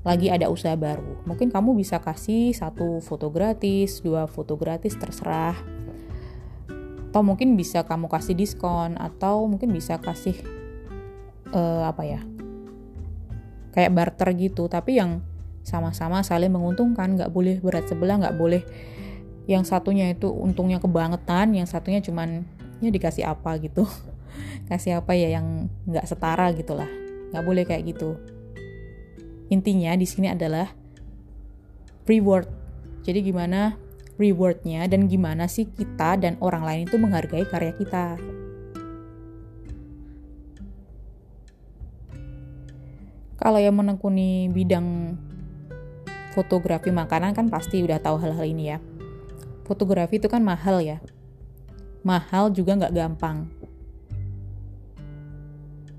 lagi 0.09 0.33
ada 0.33 0.49
usaha 0.49 0.73
baru. 0.73 1.21
Mungkin 1.29 1.53
kamu 1.53 1.77
bisa 1.77 2.01
kasih 2.01 2.57
satu 2.57 3.05
foto 3.05 3.29
gratis, 3.29 4.01
dua 4.01 4.25
foto 4.25 4.57
gratis 4.57 4.97
terserah. 4.97 5.59
Atau 7.13 7.21
mungkin 7.21 7.61
bisa 7.61 7.85
kamu 7.85 8.09
kasih 8.09 8.33
diskon 8.33 8.97
atau 8.97 9.45
mungkin 9.45 9.69
bisa 9.69 10.01
kasih 10.01 10.58
uh, 11.53 11.89
apa 11.89 12.03
ya? 12.05 12.21
Kayak 13.73 13.95
barter 13.95 14.29
gitu, 14.35 14.67
tapi 14.67 14.99
yang 14.99 15.23
sama-sama 15.63 16.25
saling 16.25 16.49
menguntungkan 16.49 17.15
nggak 17.15 17.29
boleh 17.29 17.61
berat 17.61 17.85
sebelah 17.85 18.17
nggak 18.17 18.37
boleh 18.41 18.65
yang 19.45 19.69
satunya 19.69 20.09
itu 20.13 20.29
untungnya 20.33 20.81
kebangetan 20.81 21.53
yang 21.53 21.69
satunya 21.69 22.01
cuman 22.01 22.49
ya 22.81 22.89
dikasih 22.89 23.29
apa? 23.29 23.57
gitu. 23.61 23.85
Kasih 24.69 25.01
apa 25.01 25.17
ya 25.17 25.41
yang 25.41 25.69
nggak 25.89 26.05
setara 26.05 26.53
gitulah 26.53 26.89
nggak 27.33 27.45
boleh 27.45 27.65
kayak 27.69 27.93
gitu. 27.93 28.17
Intinya 29.49 29.97
di 29.97 30.05
sini 30.09 30.33
adalah 30.33 30.69
reward. 32.05 32.49
Jadi 33.05 33.25
gimana 33.25 33.77
rewardnya 34.21 34.85
dan 34.91 35.09
gimana 35.09 35.49
sih 35.49 35.69
kita 35.69 36.21
dan 36.21 36.37
orang 36.43 36.67
lain 36.67 36.83
itu 36.85 36.97
menghargai 37.01 37.47
karya 37.49 37.73
kita 37.73 38.19
kalau 43.39 43.63
yang 43.63 43.79
menekuni 43.79 44.51
bidang 44.51 45.15
fotografi 46.35 46.91
makanan 46.91 47.39
kan 47.39 47.47
pasti 47.47 47.87
udah 47.87 48.03
tahu 48.03 48.19
hal-hal 48.19 48.45
ini 48.45 48.75
ya. 48.75 48.79
Fotografi 49.63 50.19
itu 50.19 50.27
kan 50.27 50.43
mahal 50.43 50.83
ya. 50.83 50.99
Mahal 52.03 52.51
juga 52.51 52.75
nggak 52.75 52.95
gampang. 52.95 53.47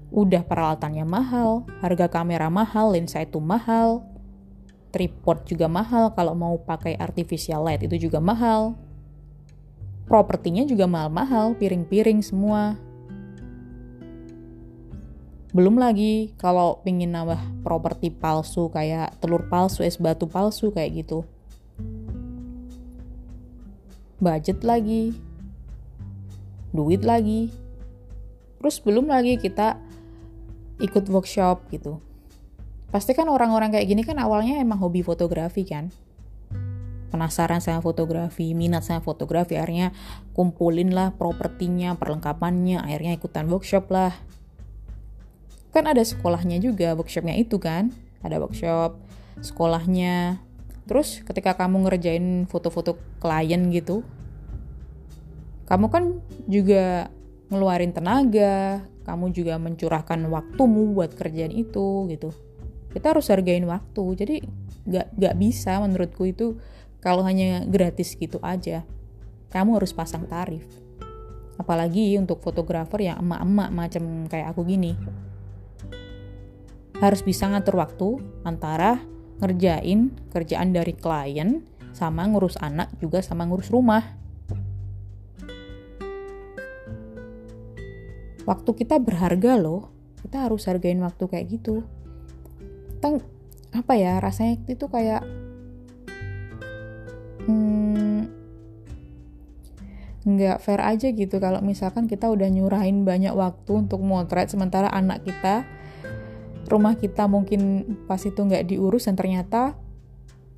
Udah 0.10 0.42
peralatannya 0.44 1.06
mahal, 1.06 1.64
harga 1.80 2.10
kamera 2.10 2.50
mahal, 2.50 2.92
lensa 2.92 3.22
itu 3.22 3.38
mahal, 3.38 4.02
tripod 4.90 5.46
juga 5.46 5.70
mahal, 5.70 6.12
kalau 6.18 6.34
mau 6.34 6.58
pakai 6.58 6.98
artificial 6.98 7.62
light 7.62 7.86
itu 7.86 8.10
juga 8.10 8.18
mahal. 8.18 8.74
Propertinya 10.10 10.66
juga 10.66 10.90
mahal-mahal, 10.90 11.54
piring-piring 11.62 12.26
semua. 12.26 12.74
Belum 15.50 15.82
lagi 15.82 16.30
kalau 16.38 16.78
pingin 16.86 17.10
nambah 17.10 17.66
properti 17.66 18.14
palsu 18.14 18.70
kayak 18.70 19.18
telur 19.18 19.50
palsu, 19.50 19.82
es 19.82 19.98
batu 19.98 20.30
palsu 20.30 20.70
kayak 20.70 21.02
gitu. 21.02 21.26
Budget 24.22 24.62
lagi. 24.62 25.18
Duit 26.70 27.02
lagi. 27.02 27.50
Terus 28.62 28.78
belum 28.78 29.10
lagi 29.10 29.42
kita 29.42 29.82
ikut 30.78 31.10
workshop 31.10 31.66
gitu. 31.74 31.98
Pasti 32.94 33.18
kan 33.18 33.26
orang-orang 33.26 33.74
kayak 33.74 33.90
gini 33.90 34.06
kan 34.06 34.22
awalnya 34.22 34.62
emang 34.62 34.78
hobi 34.78 35.02
fotografi 35.02 35.66
kan 35.66 35.90
penasaran 37.10 37.58
sama 37.58 37.82
fotografi, 37.82 38.54
minat 38.54 38.86
sama 38.86 39.02
fotografi, 39.02 39.58
akhirnya 39.58 39.92
kumpulin 40.38 40.94
lah 40.94 41.10
propertinya, 41.18 41.98
perlengkapannya, 41.98 42.86
akhirnya 42.86 43.18
ikutan 43.18 43.50
workshop 43.50 43.90
lah 43.90 44.14
kan 45.70 45.86
ada 45.86 46.02
sekolahnya 46.02 46.58
juga 46.62 46.98
workshopnya 46.98 47.38
itu 47.38 47.62
kan? 47.62 47.94
Ada 48.26 48.42
workshop 48.42 48.98
sekolahnya. 49.40 50.42
Terus 50.90 51.22
ketika 51.22 51.54
kamu 51.54 51.86
ngerjain 51.86 52.50
foto-foto 52.50 52.98
klien 53.22 53.70
gitu 53.70 54.02
kamu 55.70 55.86
kan 55.94 56.18
juga 56.50 57.14
ngeluarin 57.54 57.94
tenaga 57.94 58.82
kamu 59.06 59.30
juga 59.34 59.62
mencurahkan 59.62 60.18
waktumu 60.30 60.98
buat 60.98 61.14
kerjaan 61.14 61.54
itu 61.54 62.10
gitu. 62.10 62.34
Kita 62.90 63.14
harus 63.14 63.30
hargain 63.30 63.66
waktu 63.70 64.04
jadi 64.18 64.36
gak, 64.90 65.08
gak 65.14 65.36
bisa 65.38 65.78
menurutku 65.78 66.26
itu 66.26 66.58
kalau 67.02 67.22
hanya 67.22 67.66
gratis 67.70 68.18
gitu 68.18 68.42
aja. 68.42 68.82
Kamu 69.54 69.78
harus 69.78 69.94
pasang 69.94 70.26
tarif. 70.26 70.66
Apalagi 71.58 72.18
untuk 72.18 72.42
fotografer 72.42 73.10
yang 73.10 73.22
emak-emak 73.22 73.70
macam 73.70 74.04
kayak 74.26 74.54
aku 74.54 74.66
gini 74.66 74.98
harus 77.00 77.24
bisa 77.24 77.48
ngatur 77.48 77.80
waktu 77.80 78.20
antara 78.44 79.00
ngerjain 79.40 80.12
kerjaan 80.36 80.76
dari 80.76 80.92
klien 80.92 81.64
sama 81.96 82.28
ngurus 82.28 82.60
anak 82.60 82.92
juga 83.00 83.24
sama 83.24 83.48
ngurus 83.48 83.72
rumah. 83.72 84.04
Waktu 88.44 88.72
kita 88.76 89.00
berharga 89.00 89.56
loh 89.56 89.92
kita 90.20 90.44
harus 90.44 90.68
hargain 90.68 91.00
waktu 91.00 91.24
kayak 91.24 91.48
gitu. 91.48 91.88
Kita 93.00 93.16
apa 93.70 93.94
ya 93.96 94.20
rasanya 94.20 94.60
itu 94.68 94.86
kayak 94.92 95.24
hmm, 97.48 98.28
nggak 100.28 100.58
fair 100.60 100.82
aja 100.84 101.08
gitu 101.16 101.40
kalau 101.40 101.64
misalkan 101.64 102.12
kita 102.12 102.28
udah 102.28 102.52
nyurahin 102.52 103.08
banyak 103.08 103.32
waktu 103.32 103.72
untuk 103.88 104.04
motret 104.04 104.52
sementara 104.52 104.92
anak 104.92 105.24
kita 105.24 105.64
rumah 106.70 106.94
kita 106.96 107.26
mungkin 107.26 107.94
pas 108.06 108.22
itu 108.22 108.38
nggak 108.38 108.70
diurus 108.70 109.10
dan 109.10 109.18
ternyata 109.18 109.74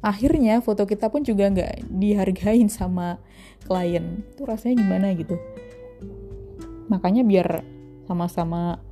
akhirnya 0.04 0.60
foto 0.60 0.84
kita 0.84 1.08
pun 1.08 1.24
juga 1.24 1.48
nggak 1.48 1.88
dihargain 1.88 2.68
sama 2.68 3.18
klien 3.64 4.26
itu 4.36 4.42
rasanya 4.44 4.76
gimana 4.84 5.08
gitu 5.16 5.40
makanya 6.92 7.24
biar 7.24 7.64
sama-sama 8.12 8.84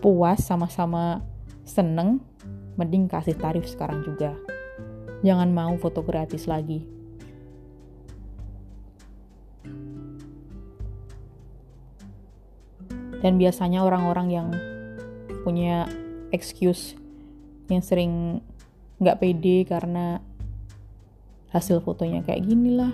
puas, 0.00 0.40
sama-sama 0.40 1.24
seneng, 1.64 2.24
mending 2.80 3.06
kasih 3.06 3.36
tarif 3.36 3.68
sekarang 3.68 4.00
juga. 4.02 4.34
Jangan 5.20 5.52
mau 5.52 5.76
foto 5.76 6.00
gratis 6.00 6.48
lagi. 6.48 6.84
Dan 13.20 13.36
biasanya 13.36 13.84
orang-orang 13.84 14.28
yang 14.32 14.48
punya 15.44 15.84
excuse 16.30 16.94
yang 17.70 17.82
sering 17.82 18.42
nggak 19.00 19.18
pede 19.22 19.64
karena 19.64 20.18
hasil 21.50 21.82
fotonya 21.82 22.22
kayak 22.22 22.46
gini 22.46 22.74
lah. 22.78 22.90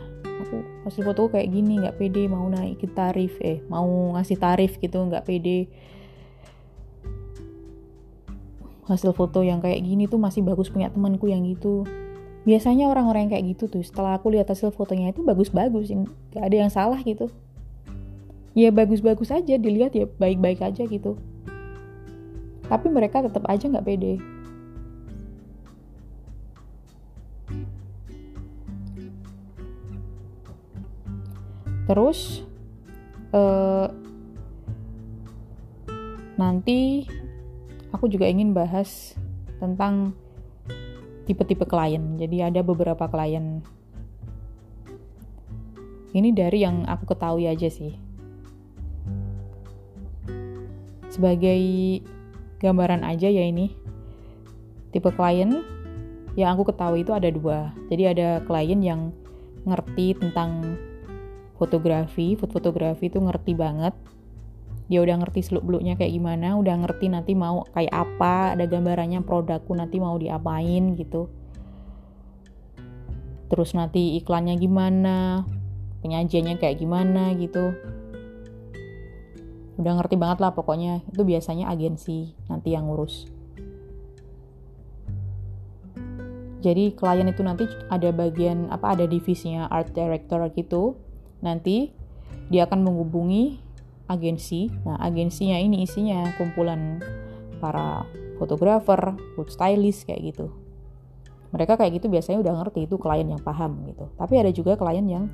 Aku 0.47 0.61
hasil 0.85 1.03
foto 1.03 1.33
kayak 1.33 1.49
gini 1.49 1.81
nggak 1.81 1.97
pede 1.97 2.29
mau 2.29 2.45
naikin 2.47 2.93
tarif 2.93 3.41
eh 3.41 3.65
mau 3.73 4.15
ngasih 4.17 4.37
tarif 4.37 4.77
gitu 4.81 4.97
nggak 4.97 5.25
pede. 5.25 5.69
Hasil 8.87 9.11
foto 9.17 9.43
yang 9.43 9.59
kayak 9.59 9.83
gini 9.83 10.07
tuh 10.07 10.21
masih 10.21 10.47
bagus 10.47 10.71
punya 10.71 10.93
temanku 10.93 11.27
yang 11.27 11.43
gitu. 11.43 11.83
Biasanya 12.47 12.87
orang-orang 12.87 13.27
yang 13.27 13.33
kayak 13.35 13.47
gitu 13.59 13.65
tuh 13.67 13.83
setelah 13.83 14.15
aku 14.15 14.31
lihat 14.31 14.47
hasil 14.47 14.71
fotonya 14.71 15.11
itu 15.11 15.27
bagus-bagus 15.27 15.91
nggak 15.91 16.45
ada 16.45 16.57
yang 16.57 16.71
salah 16.71 17.01
gitu. 17.03 17.33
Ya 18.57 18.71
bagus-bagus 18.73 19.35
aja 19.35 19.59
dilihat 19.59 19.93
ya 19.93 20.07
baik-baik 20.07 20.63
aja 20.65 20.87
gitu 20.87 21.19
tapi 22.67 22.87
mereka 22.91 23.23
tetap 23.23 23.47
aja 23.47 23.67
nggak 23.71 23.87
pede 23.87 24.19
Terus 31.87 32.43
uh, 33.31 33.87
nanti 36.35 37.07
aku 37.95 38.11
juga 38.11 38.27
ingin 38.27 38.51
bahas 38.51 39.15
tentang 39.63 40.13
tipe-tipe 41.31 41.63
klien. 41.63 42.19
Jadi 42.19 42.43
ada 42.43 42.61
beberapa 42.67 43.07
klien. 43.07 43.63
Ini 46.11 46.35
dari 46.35 46.67
yang 46.67 46.83
aku 46.91 47.15
ketahui 47.15 47.47
aja 47.47 47.71
sih. 47.71 47.95
Sebagai 51.07 51.63
gambaran 52.67 53.07
aja 53.07 53.31
ya 53.31 53.47
ini. 53.47 53.71
Tipe 54.91 55.15
klien 55.15 55.63
yang 56.35 56.59
aku 56.59 56.69
ketahui 56.75 57.07
itu 57.07 57.15
ada 57.15 57.31
dua. 57.31 57.71
Jadi 57.87 58.03
ada 58.11 58.43
klien 58.43 58.83
yang 58.83 59.15
ngerti 59.67 60.19
tentang 60.19 60.77
fotografi, 61.57 62.37
food 62.37 62.53
fotografi 62.53 63.09
itu 63.09 63.23
ngerti 63.23 63.55
banget. 63.57 63.95
Dia 64.87 65.03
udah 65.03 65.19
ngerti 65.19 65.43
seluk-beluknya 65.43 65.99
kayak 65.99 66.15
gimana, 66.15 66.55
udah 66.55 66.87
ngerti 66.87 67.11
nanti 67.11 67.35
mau 67.35 67.67
kayak 67.75 67.91
apa, 67.91 68.55
ada 68.55 68.71
gambarannya 68.71 69.19
produkku 69.27 69.75
nanti 69.75 69.99
mau 69.99 70.15
diapain 70.15 70.95
gitu. 70.95 71.27
Terus 73.51 73.75
nanti 73.75 74.15
iklannya 74.23 74.55
gimana, 74.59 75.43
penyajiannya 76.07 76.55
kayak 76.63 76.79
gimana 76.79 77.35
gitu. 77.35 77.75
Udah 79.77 79.93
ngerti 79.97 80.17
banget 80.17 80.41
lah 80.41 80.57
pokoknya, 80.57 81.05
itu 81.09 81.23
biasanya 81.23 81.69
agensi 81.69 82.33
nanti 82.49 82.73
yang 82.73 82.89
ngurus. 82.89 83.29
Jadi 86.65 86.97
klien 86.97 87.29
itu 87.29 87.45
nanti 87.47 87.69
ada 87.93 88.11
bagian 88.11 88.73
apa 88.73 88.97
ada 88.99 89.05
divisinya 89.07 89.71
art 89.71 89.95
director 89.95 90.43
gitu 90.51 90.99
nanti 91.39 91.95
dia 92.51 92.67
akan 92.67 92.83
menghubungi 92.83 93.61
agensi. 94.11 94.73
Nah, 94.83 94.99
agensinya 94.99 95.61
ini 95.61 95.87
isinya 95.87 96.27
kumpulan 96.35 96.99
para 97.63 98.03
fotografer, 98.41 99.15
food 99.37 99.53
stylist 99.53 100.09
kayak 100.09 100.35
gitu. 100.35 100.51
Mereka 101.55 101.79
kayak 101.79 102.03
gitu 102.03 102.11
biasanya 102.11 102.43
udah 102.43 102.55
ngerti 102.65 102.91
itu 102.91 102.97
klien 102.99 103.29
yang 103.29 103.43
paham 103.45 103.87
gitu. 103.87 104.11
Tapi 104.19 104.35
ada 104.35 104.51
juga 104.51 104.75
klien 104.75 105.07
yang 105.07 105.31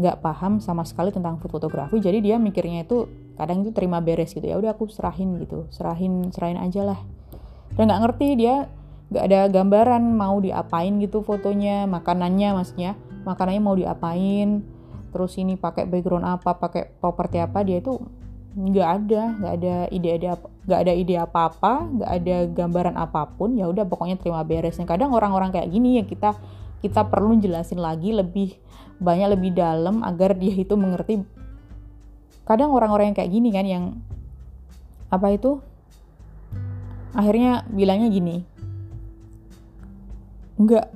nggak 0.00 0.24
paham 0.24 0.58
sama 0.58 0.82
sekali 0.82 1.12
tentang 1.12 1.36
food 1.38 1.52
fotografi, 1.52 2.00
jadi 2.00 2.18
dia 2.24 2.36
mikirnya 2.40 2.88
itu 2.88 3.04
kadang 3.40 3.64
itu 3.64 3.72
terima 3.72 4.04
beres 4.04 4.36
gitu 4.36 4.44
ya. 4.44 4.60
Udah 4.60 4.76
aku 4.76 4.86
serahin 4.92 5.40
gitu, 5.40 5.64
serahin 5.72 6.28
serahin 6.30 6.60
aja 6.60 6.84
lah. 6.84 7.00
Dan 7.74 7.88
nggak 7.88 8.00
ngerti 8.04 8.28
dia 8.36 8.68
nggak 9.10 9.24
ada 9.26 9.40
gambaran 9.50 10.02
mau 10.14 10.38
diapain 10.38 11.00
gitu 11.02 11.24
fotonya, 11.24 11.88
makanannya 11.88 12.54
maksudnya, 12.54 12.94
makanannya 13.26 13.62
mau 13.62 13.74
diapain, 13.74 14.62
terus 15.10 15.34
ini 15.36 15.58
pakai 15.58 15.90
background 15.90 16.22
apa 16.22 16.54
pakai 16.54 16.94
properti 17.02 17.42
apa 17.42 17.66
dia 17.66 17.82
itu 17.82 17.98
nggak 18.50 18.88
ada 18.88 19.22
nggak 19.38 19.52
ada 19.62 19.74
ide 19.94 20.10
apa 20.26 20.46
nggak 20.66 20.80
ada 20.82 20.92
ide 20.94 21.14
apa 21.14 21.38
apa 21.54 21.72
nggak 21.86 22.10
ada 22.10 22.36
gambaran 22.50 22.96
apa 22.98 23.22
pun 23.38 23.54
ya 23.54 23.70
udah 23.70 23.86
pokoknya 23.86 24.18
terima 24.18 24.42
beres 24.42 24.78
kadang 24.82 25.14
orang-orang 25.14 25.54
kayak 25.54 25.70
gini 25.70 26.02
ya 26.02 26.04
kita 26.06 26.34
kita 26.82 27.06
perlu 27.06 27.38
jelasin 27.38 27.78
lagi 27.78 28.10
lebih 28.10 28.58
banyak 28.98 29.38
lebih 29.38 29.54
dalam 29.54 30.02
agar 30.02 30.34
dia 30.34 30.50
itu 30.50 30.74
mengerti 30.74 31.22
kadang 32.50 32.74
orang-orang 32.74 33.14
yang 33.14 33.16
kayak 33.22 33.30
gini 33.30 33.48
kan 33.54 33.62
yang 33.62 33.84
apa 35.06 35.30
itu 35.30 35.62
akhirnya 37.14 37.62
bilangnya 37.70 38.10
gini 38.10 38.42
nggak 40.58 40.86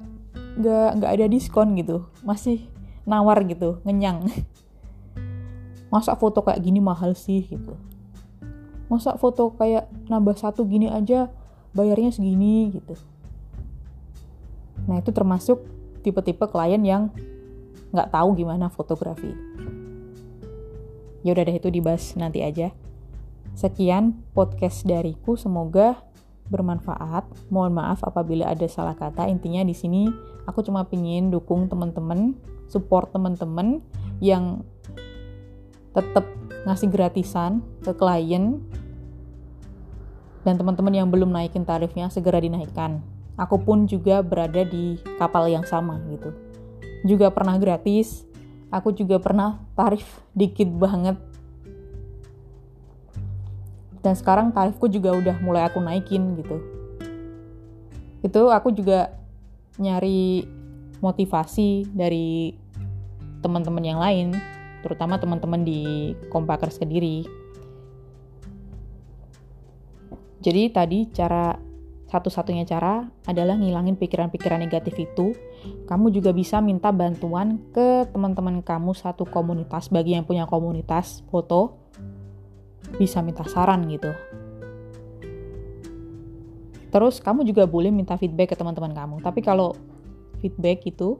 nggak 0.58 0.88
nggak 0.98 1.12
ada 1.14 1.26
diskon 1.30 1.78
gitu 1.78 2.10
masih 2.26 2.66
nawar 3.06 3.38
gitu 3.46 3.78
ngenyang. 3.86 4.26
Masa 5.94 6.18
foto 6.18 6.42
kayak 6.42 6.58
gini 6.58 6.82
mahal 6.82 7.14
sih? 7.14 7.46
gitu. 7.46 7.78
Masa 8.90 9.14
foto 9.14 9.54
kayak 9.54 9.86
nambah 10.10 10.34
satu 10.34 10.66
gini 10.66 10.90
aja 10.90 11.30
bayarnya 11.70 12.10
segini? 12.10 12.74
gitu. 12.74 12.98
Nah 14.90 14.98
itu 14.98 15.14
termasuk 15.14 15.62
tipe-tipe 16.02 16.44
klien 16.50 16.82
yang 16.82 17.14
nggak 17.94 18.10
tahu 18.10 18.34
gimana 18.34 18.66
fotografi 18.68 19.30
ya 21.24 21.32
udah 21.32 21.44
deh 21.48 21.56
itu 21.56 21.72
dibahas 21.72 22.14
nanti 22.20 22.44
aja 22.44 22.70
sekian 23.56 24.18
podcast 24.34 24.82
dariku 24.82 25.38
semoga 25.38 26.02
bermanfaat. 26.50 27.24
Mohon 27.48 27.72
maaf 27.80 28.04
apabila 28.04 28.50
ada 28.50 28.66
salah 28.68 28.92
kata. 28.92 29.30
Intinya 29.30 29.64
di 29.64 29.72
sini 29.72 30.10
aku 30.44 30.60
cuma 30.60 30.84
pingin 30.84 31.32
dukung 31.32 31.70
teman-teman 31.70 32.36
support 32.68 33.12
teman-teman 33.12 33.80
yang 34.20 34.64
tetap 35.94 36.26
ngasih 36.64 36.90
gratisan 36.90 37.62
ke 37.84 37.92
klien 37.94 38.58
dan 40.44 40.60
teman-teman 40.60 40.92
yang 40.92 41.08
belum 41.08 41.32
naikin 41.32 41.64
tarifnya 41.64 42.10
segera 42.12 42.42
dinaikkan. 42.42 43.00
Aku 43.40 43.58
pun 43.62 43.86
juga 43.88 44.22
berada 44.22 44.62
di 44.62 45.00
kapal 45.16 45.50
yang 45.50 45.64
sama 45.66 45.98
gitu. 46.12 46.30
Juga 47.04 47.28
pernah 47.32 47.58
gratis, 47.58 48.24
aku 48.74 48.90
juga 48.90 49.22
pernah 49.22 49.62
tarif 49.78 50.02
dikit 50.34 50.66
banget. 50.74 51.14
Dan 54.02 54.18
sekarang 54.18 54.50
tarifku 54.50 54.90
juga 54.90 55.14
udah 55.14 55.38
mulai 55.38 55.62
aku 55.64 55.78
naikin 55.78 56.34
gitu. 56.42 56.58
Itu 58.26 58.50
aku 58.50 58.74
juga 58.74 59.14
nyari 59.78 60.44
motivasi 60.98 61.94
dari 61.94 62.58
teman-teman 63.40 63.84
yang 63.84 64.00
lain, 64.02 64.34
terutama 64.82 65.16
teman-teman 65.22 65.62
di 65.62 66.12
Kompakers 66.28 66.76
Kediri. 66.76 67.24
Jadi 70.44 70.62
tadi 70.68 71.08
cara 71.08 71.56
satu-satunya 72.12 72.68
cara 72.68 73.08
adalah 73.24 73.56
ngilangin 73.56 73.96
pikiran-pikiran 73.96 74.60
negatif 74.60 74.92
itu. 75.00 75.32
Kamu 75.84 76.08
juga 76.12 76.32
bisa 76.32 76.60
minta 76.64 76.92
bantuan 76.92 77.60
ke 77.72 78.08
teman-teman 78.10 78.60
kamu 78.64 78.92
satu 78.96 79.28
komunitas, 79.28 79.92
bagi 79.92 80.16
yang 80.16 80.24
punya 80.24 80.44
komunitas 80.48 81.24
foto, 81.28 81.76
bisa 82.96 83.20
minta 83.20 83.44
saran 83.44 83.84
gitu. 83.88 84.12
Terus 86.94 87.18
kamu 87.18 87.42
juga 87.42 87.66
boleh 87.66 87.90
minta 87.90 88.14
feedback 88.14 88.54
ke 88.54 88.56
teman-teman 88.56 88.94
kamu. 88.94 89.16
Tapi 89.18 89.42
kalau 89.42 89.74
feedback 90.38 90.86
itu 90.86 91.18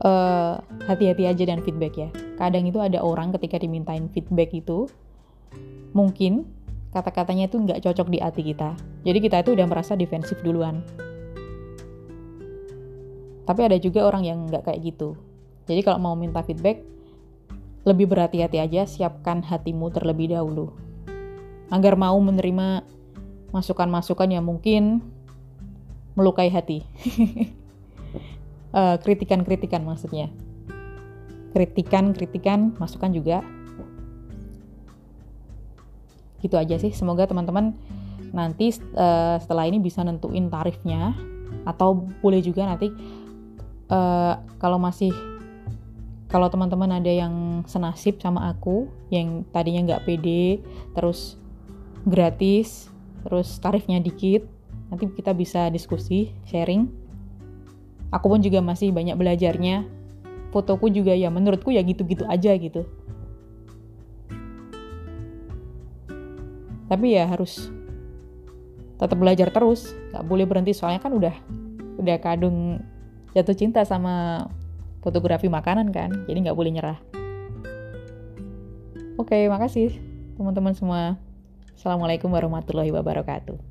uh, 0.00 0.56
hati-hati 0.88 1.28
aja 1.28 1.44
dan 1.44 1.60
feedback 1.60 1.94
ya. 2.00 2.08
Kadang 2.40 2.64
itu 2.64 2.80
ada 2.80 3.04
orang 3.04 3.34
ketika 3.36 3.60
dimintain 3.60 4.08
feedback 4.08 4.56
itu 4.56 4.88
mungkin 5.92 6.48
kata-katanya 6.96 7.52
itu 7.52 7.60
nggak 7.60 7.84
cocok 7.84 8.08
di 8.08 8.18
hati 8.24 8.40
kita. 8.40 8.72
Jadi 9.04 9.18
kita 9.20 9.36
itu 9.44 9.52
udah 9.52 9.66
merasa 9.68 9.92
defensif 9.98 10.40
duluan. 10.40 10.80
Tapi 13.48 13.60
ada 13.64 13.80
juga 13.80 14.04
orang 14.04 14.28
yang 14.28 14.44
nggak 14.44 14.68
kayak 14.68 14.84
gitu. 14.84 15.16
Jadi 15.64 15.80
kalau 15.80 15.96
mau 15.96 16.12
minta 16.12 16.44
feedback, 16.44 16.84
lebih 17.88 18.12
berhati-hati 18.12 18.60
aja, 18.60 18.84
siapkan 18.84 19.40
hatimu 19.40 19.88
terlebih 19.88 20.36
dahulu. 20.36 20.76
Agar 21.72 21.96
mau 21.96 22.20
menerima 22.20 22.84
masukan-masukan 23.48 24.28
yang 24.28 24.44
mungkin 24.44 25.00
melukai 26.12 26.52
hati. 26.52 26.84
uh, 28.76 29.00
kritikan-kritikan 29.04 29.80
maksudnya. 29.80 30.28
Kritikan-kritikan, 31.56 32.76
masukan 32.76 33.16
juga 33.16 33.40
gitu 36.38 36.54
aja 36.54 36.78
sih 36.78 36.94
semoga 36.94 37.26
teman-teman 37.26 37.74
nanti 38.30 38.70
uh, 38.94 39.36
setelah 39.42 39.66
ini 39.66 39.82
bisa 39.82 40.06
nentuin 40.06 40.46
tarifnya 40.46 41.16
atau 41.66 42.06
boleh 42.22 42.38
juga 42.44 42.68
nanti 42.68 42.92
uh, 43.88 44.40
kalau 44.60 44.80
masih 44.80 45.12
kalau 46.28 46.52
teman-teman 46.52 47.00
ada 47.00 47.08
yang 47.08 47.64
senasib 47.64 48.20
sama 48.20 48.52
aku 48.52 48.88
yang 49.08 49.48
tadinya 49.48 49.96
nggak 49.96 50.04
pede 50.04 50.60
terus 50.92 51.40
gratis 52.04 52.92
terus 53.24 53.56
tarifnya 53.58 54.00
dikit 54.00 54.44
nanti 54.88 55.08
kita 55.12 55.32
bisa 55.36 55.68
diskusi 55.68 56.32
sharing. 56.48 56.88
Aku 58.08 58.32
pun 58.32 58.40
juga 58.40 58.64
masih 58.64 58.88
banyak 58.88 59.16
belajarnya. 59.20 59.84
Fotoku 60.48 60.88
juga 60.88 61.12
ya 61.12 61.28
menurutku 61.28 61.68
ya 61.68 61.84
gitu-gitu 61.84 62.24
aja 62.24 62.56
gitu. 62.56 62.88
Tapi 66.88 67.06
ya 67.12 67.28
harus 67.28 67.68
tetap 68.96 69.20
belajar 69.20 69.52
terus. 69.52 69.92
Nggak 70.08 70.24
boleh 70.24 70.44
berhenti 70.48 70.72
soalnya 70.72 71.04
kan 71.04 71.12
udah 71.12 71.36
udah 72.00 72.16
kadung 72.24 72.80
jatuh 73.36 73.56
cinta 73.56 73.84
sama 73.84 74.46
fotografi 75.04 75.48
makanan 75.52 75.92
kan 75.92 76.24
jadi 76.24 76.48
nggak 76.48 76.58
boleh 76.58 76.72
nyerah. 76.72 76.98
Oke 79.18 79.50
makasih 79.50 79.98
teman-teman 80.38 80.72
semua. 80.78 81.18
Assalamualaikum 81.74 82.30
warahmatullahi 82.30 82.90
wabarakatuh 82.90 83.67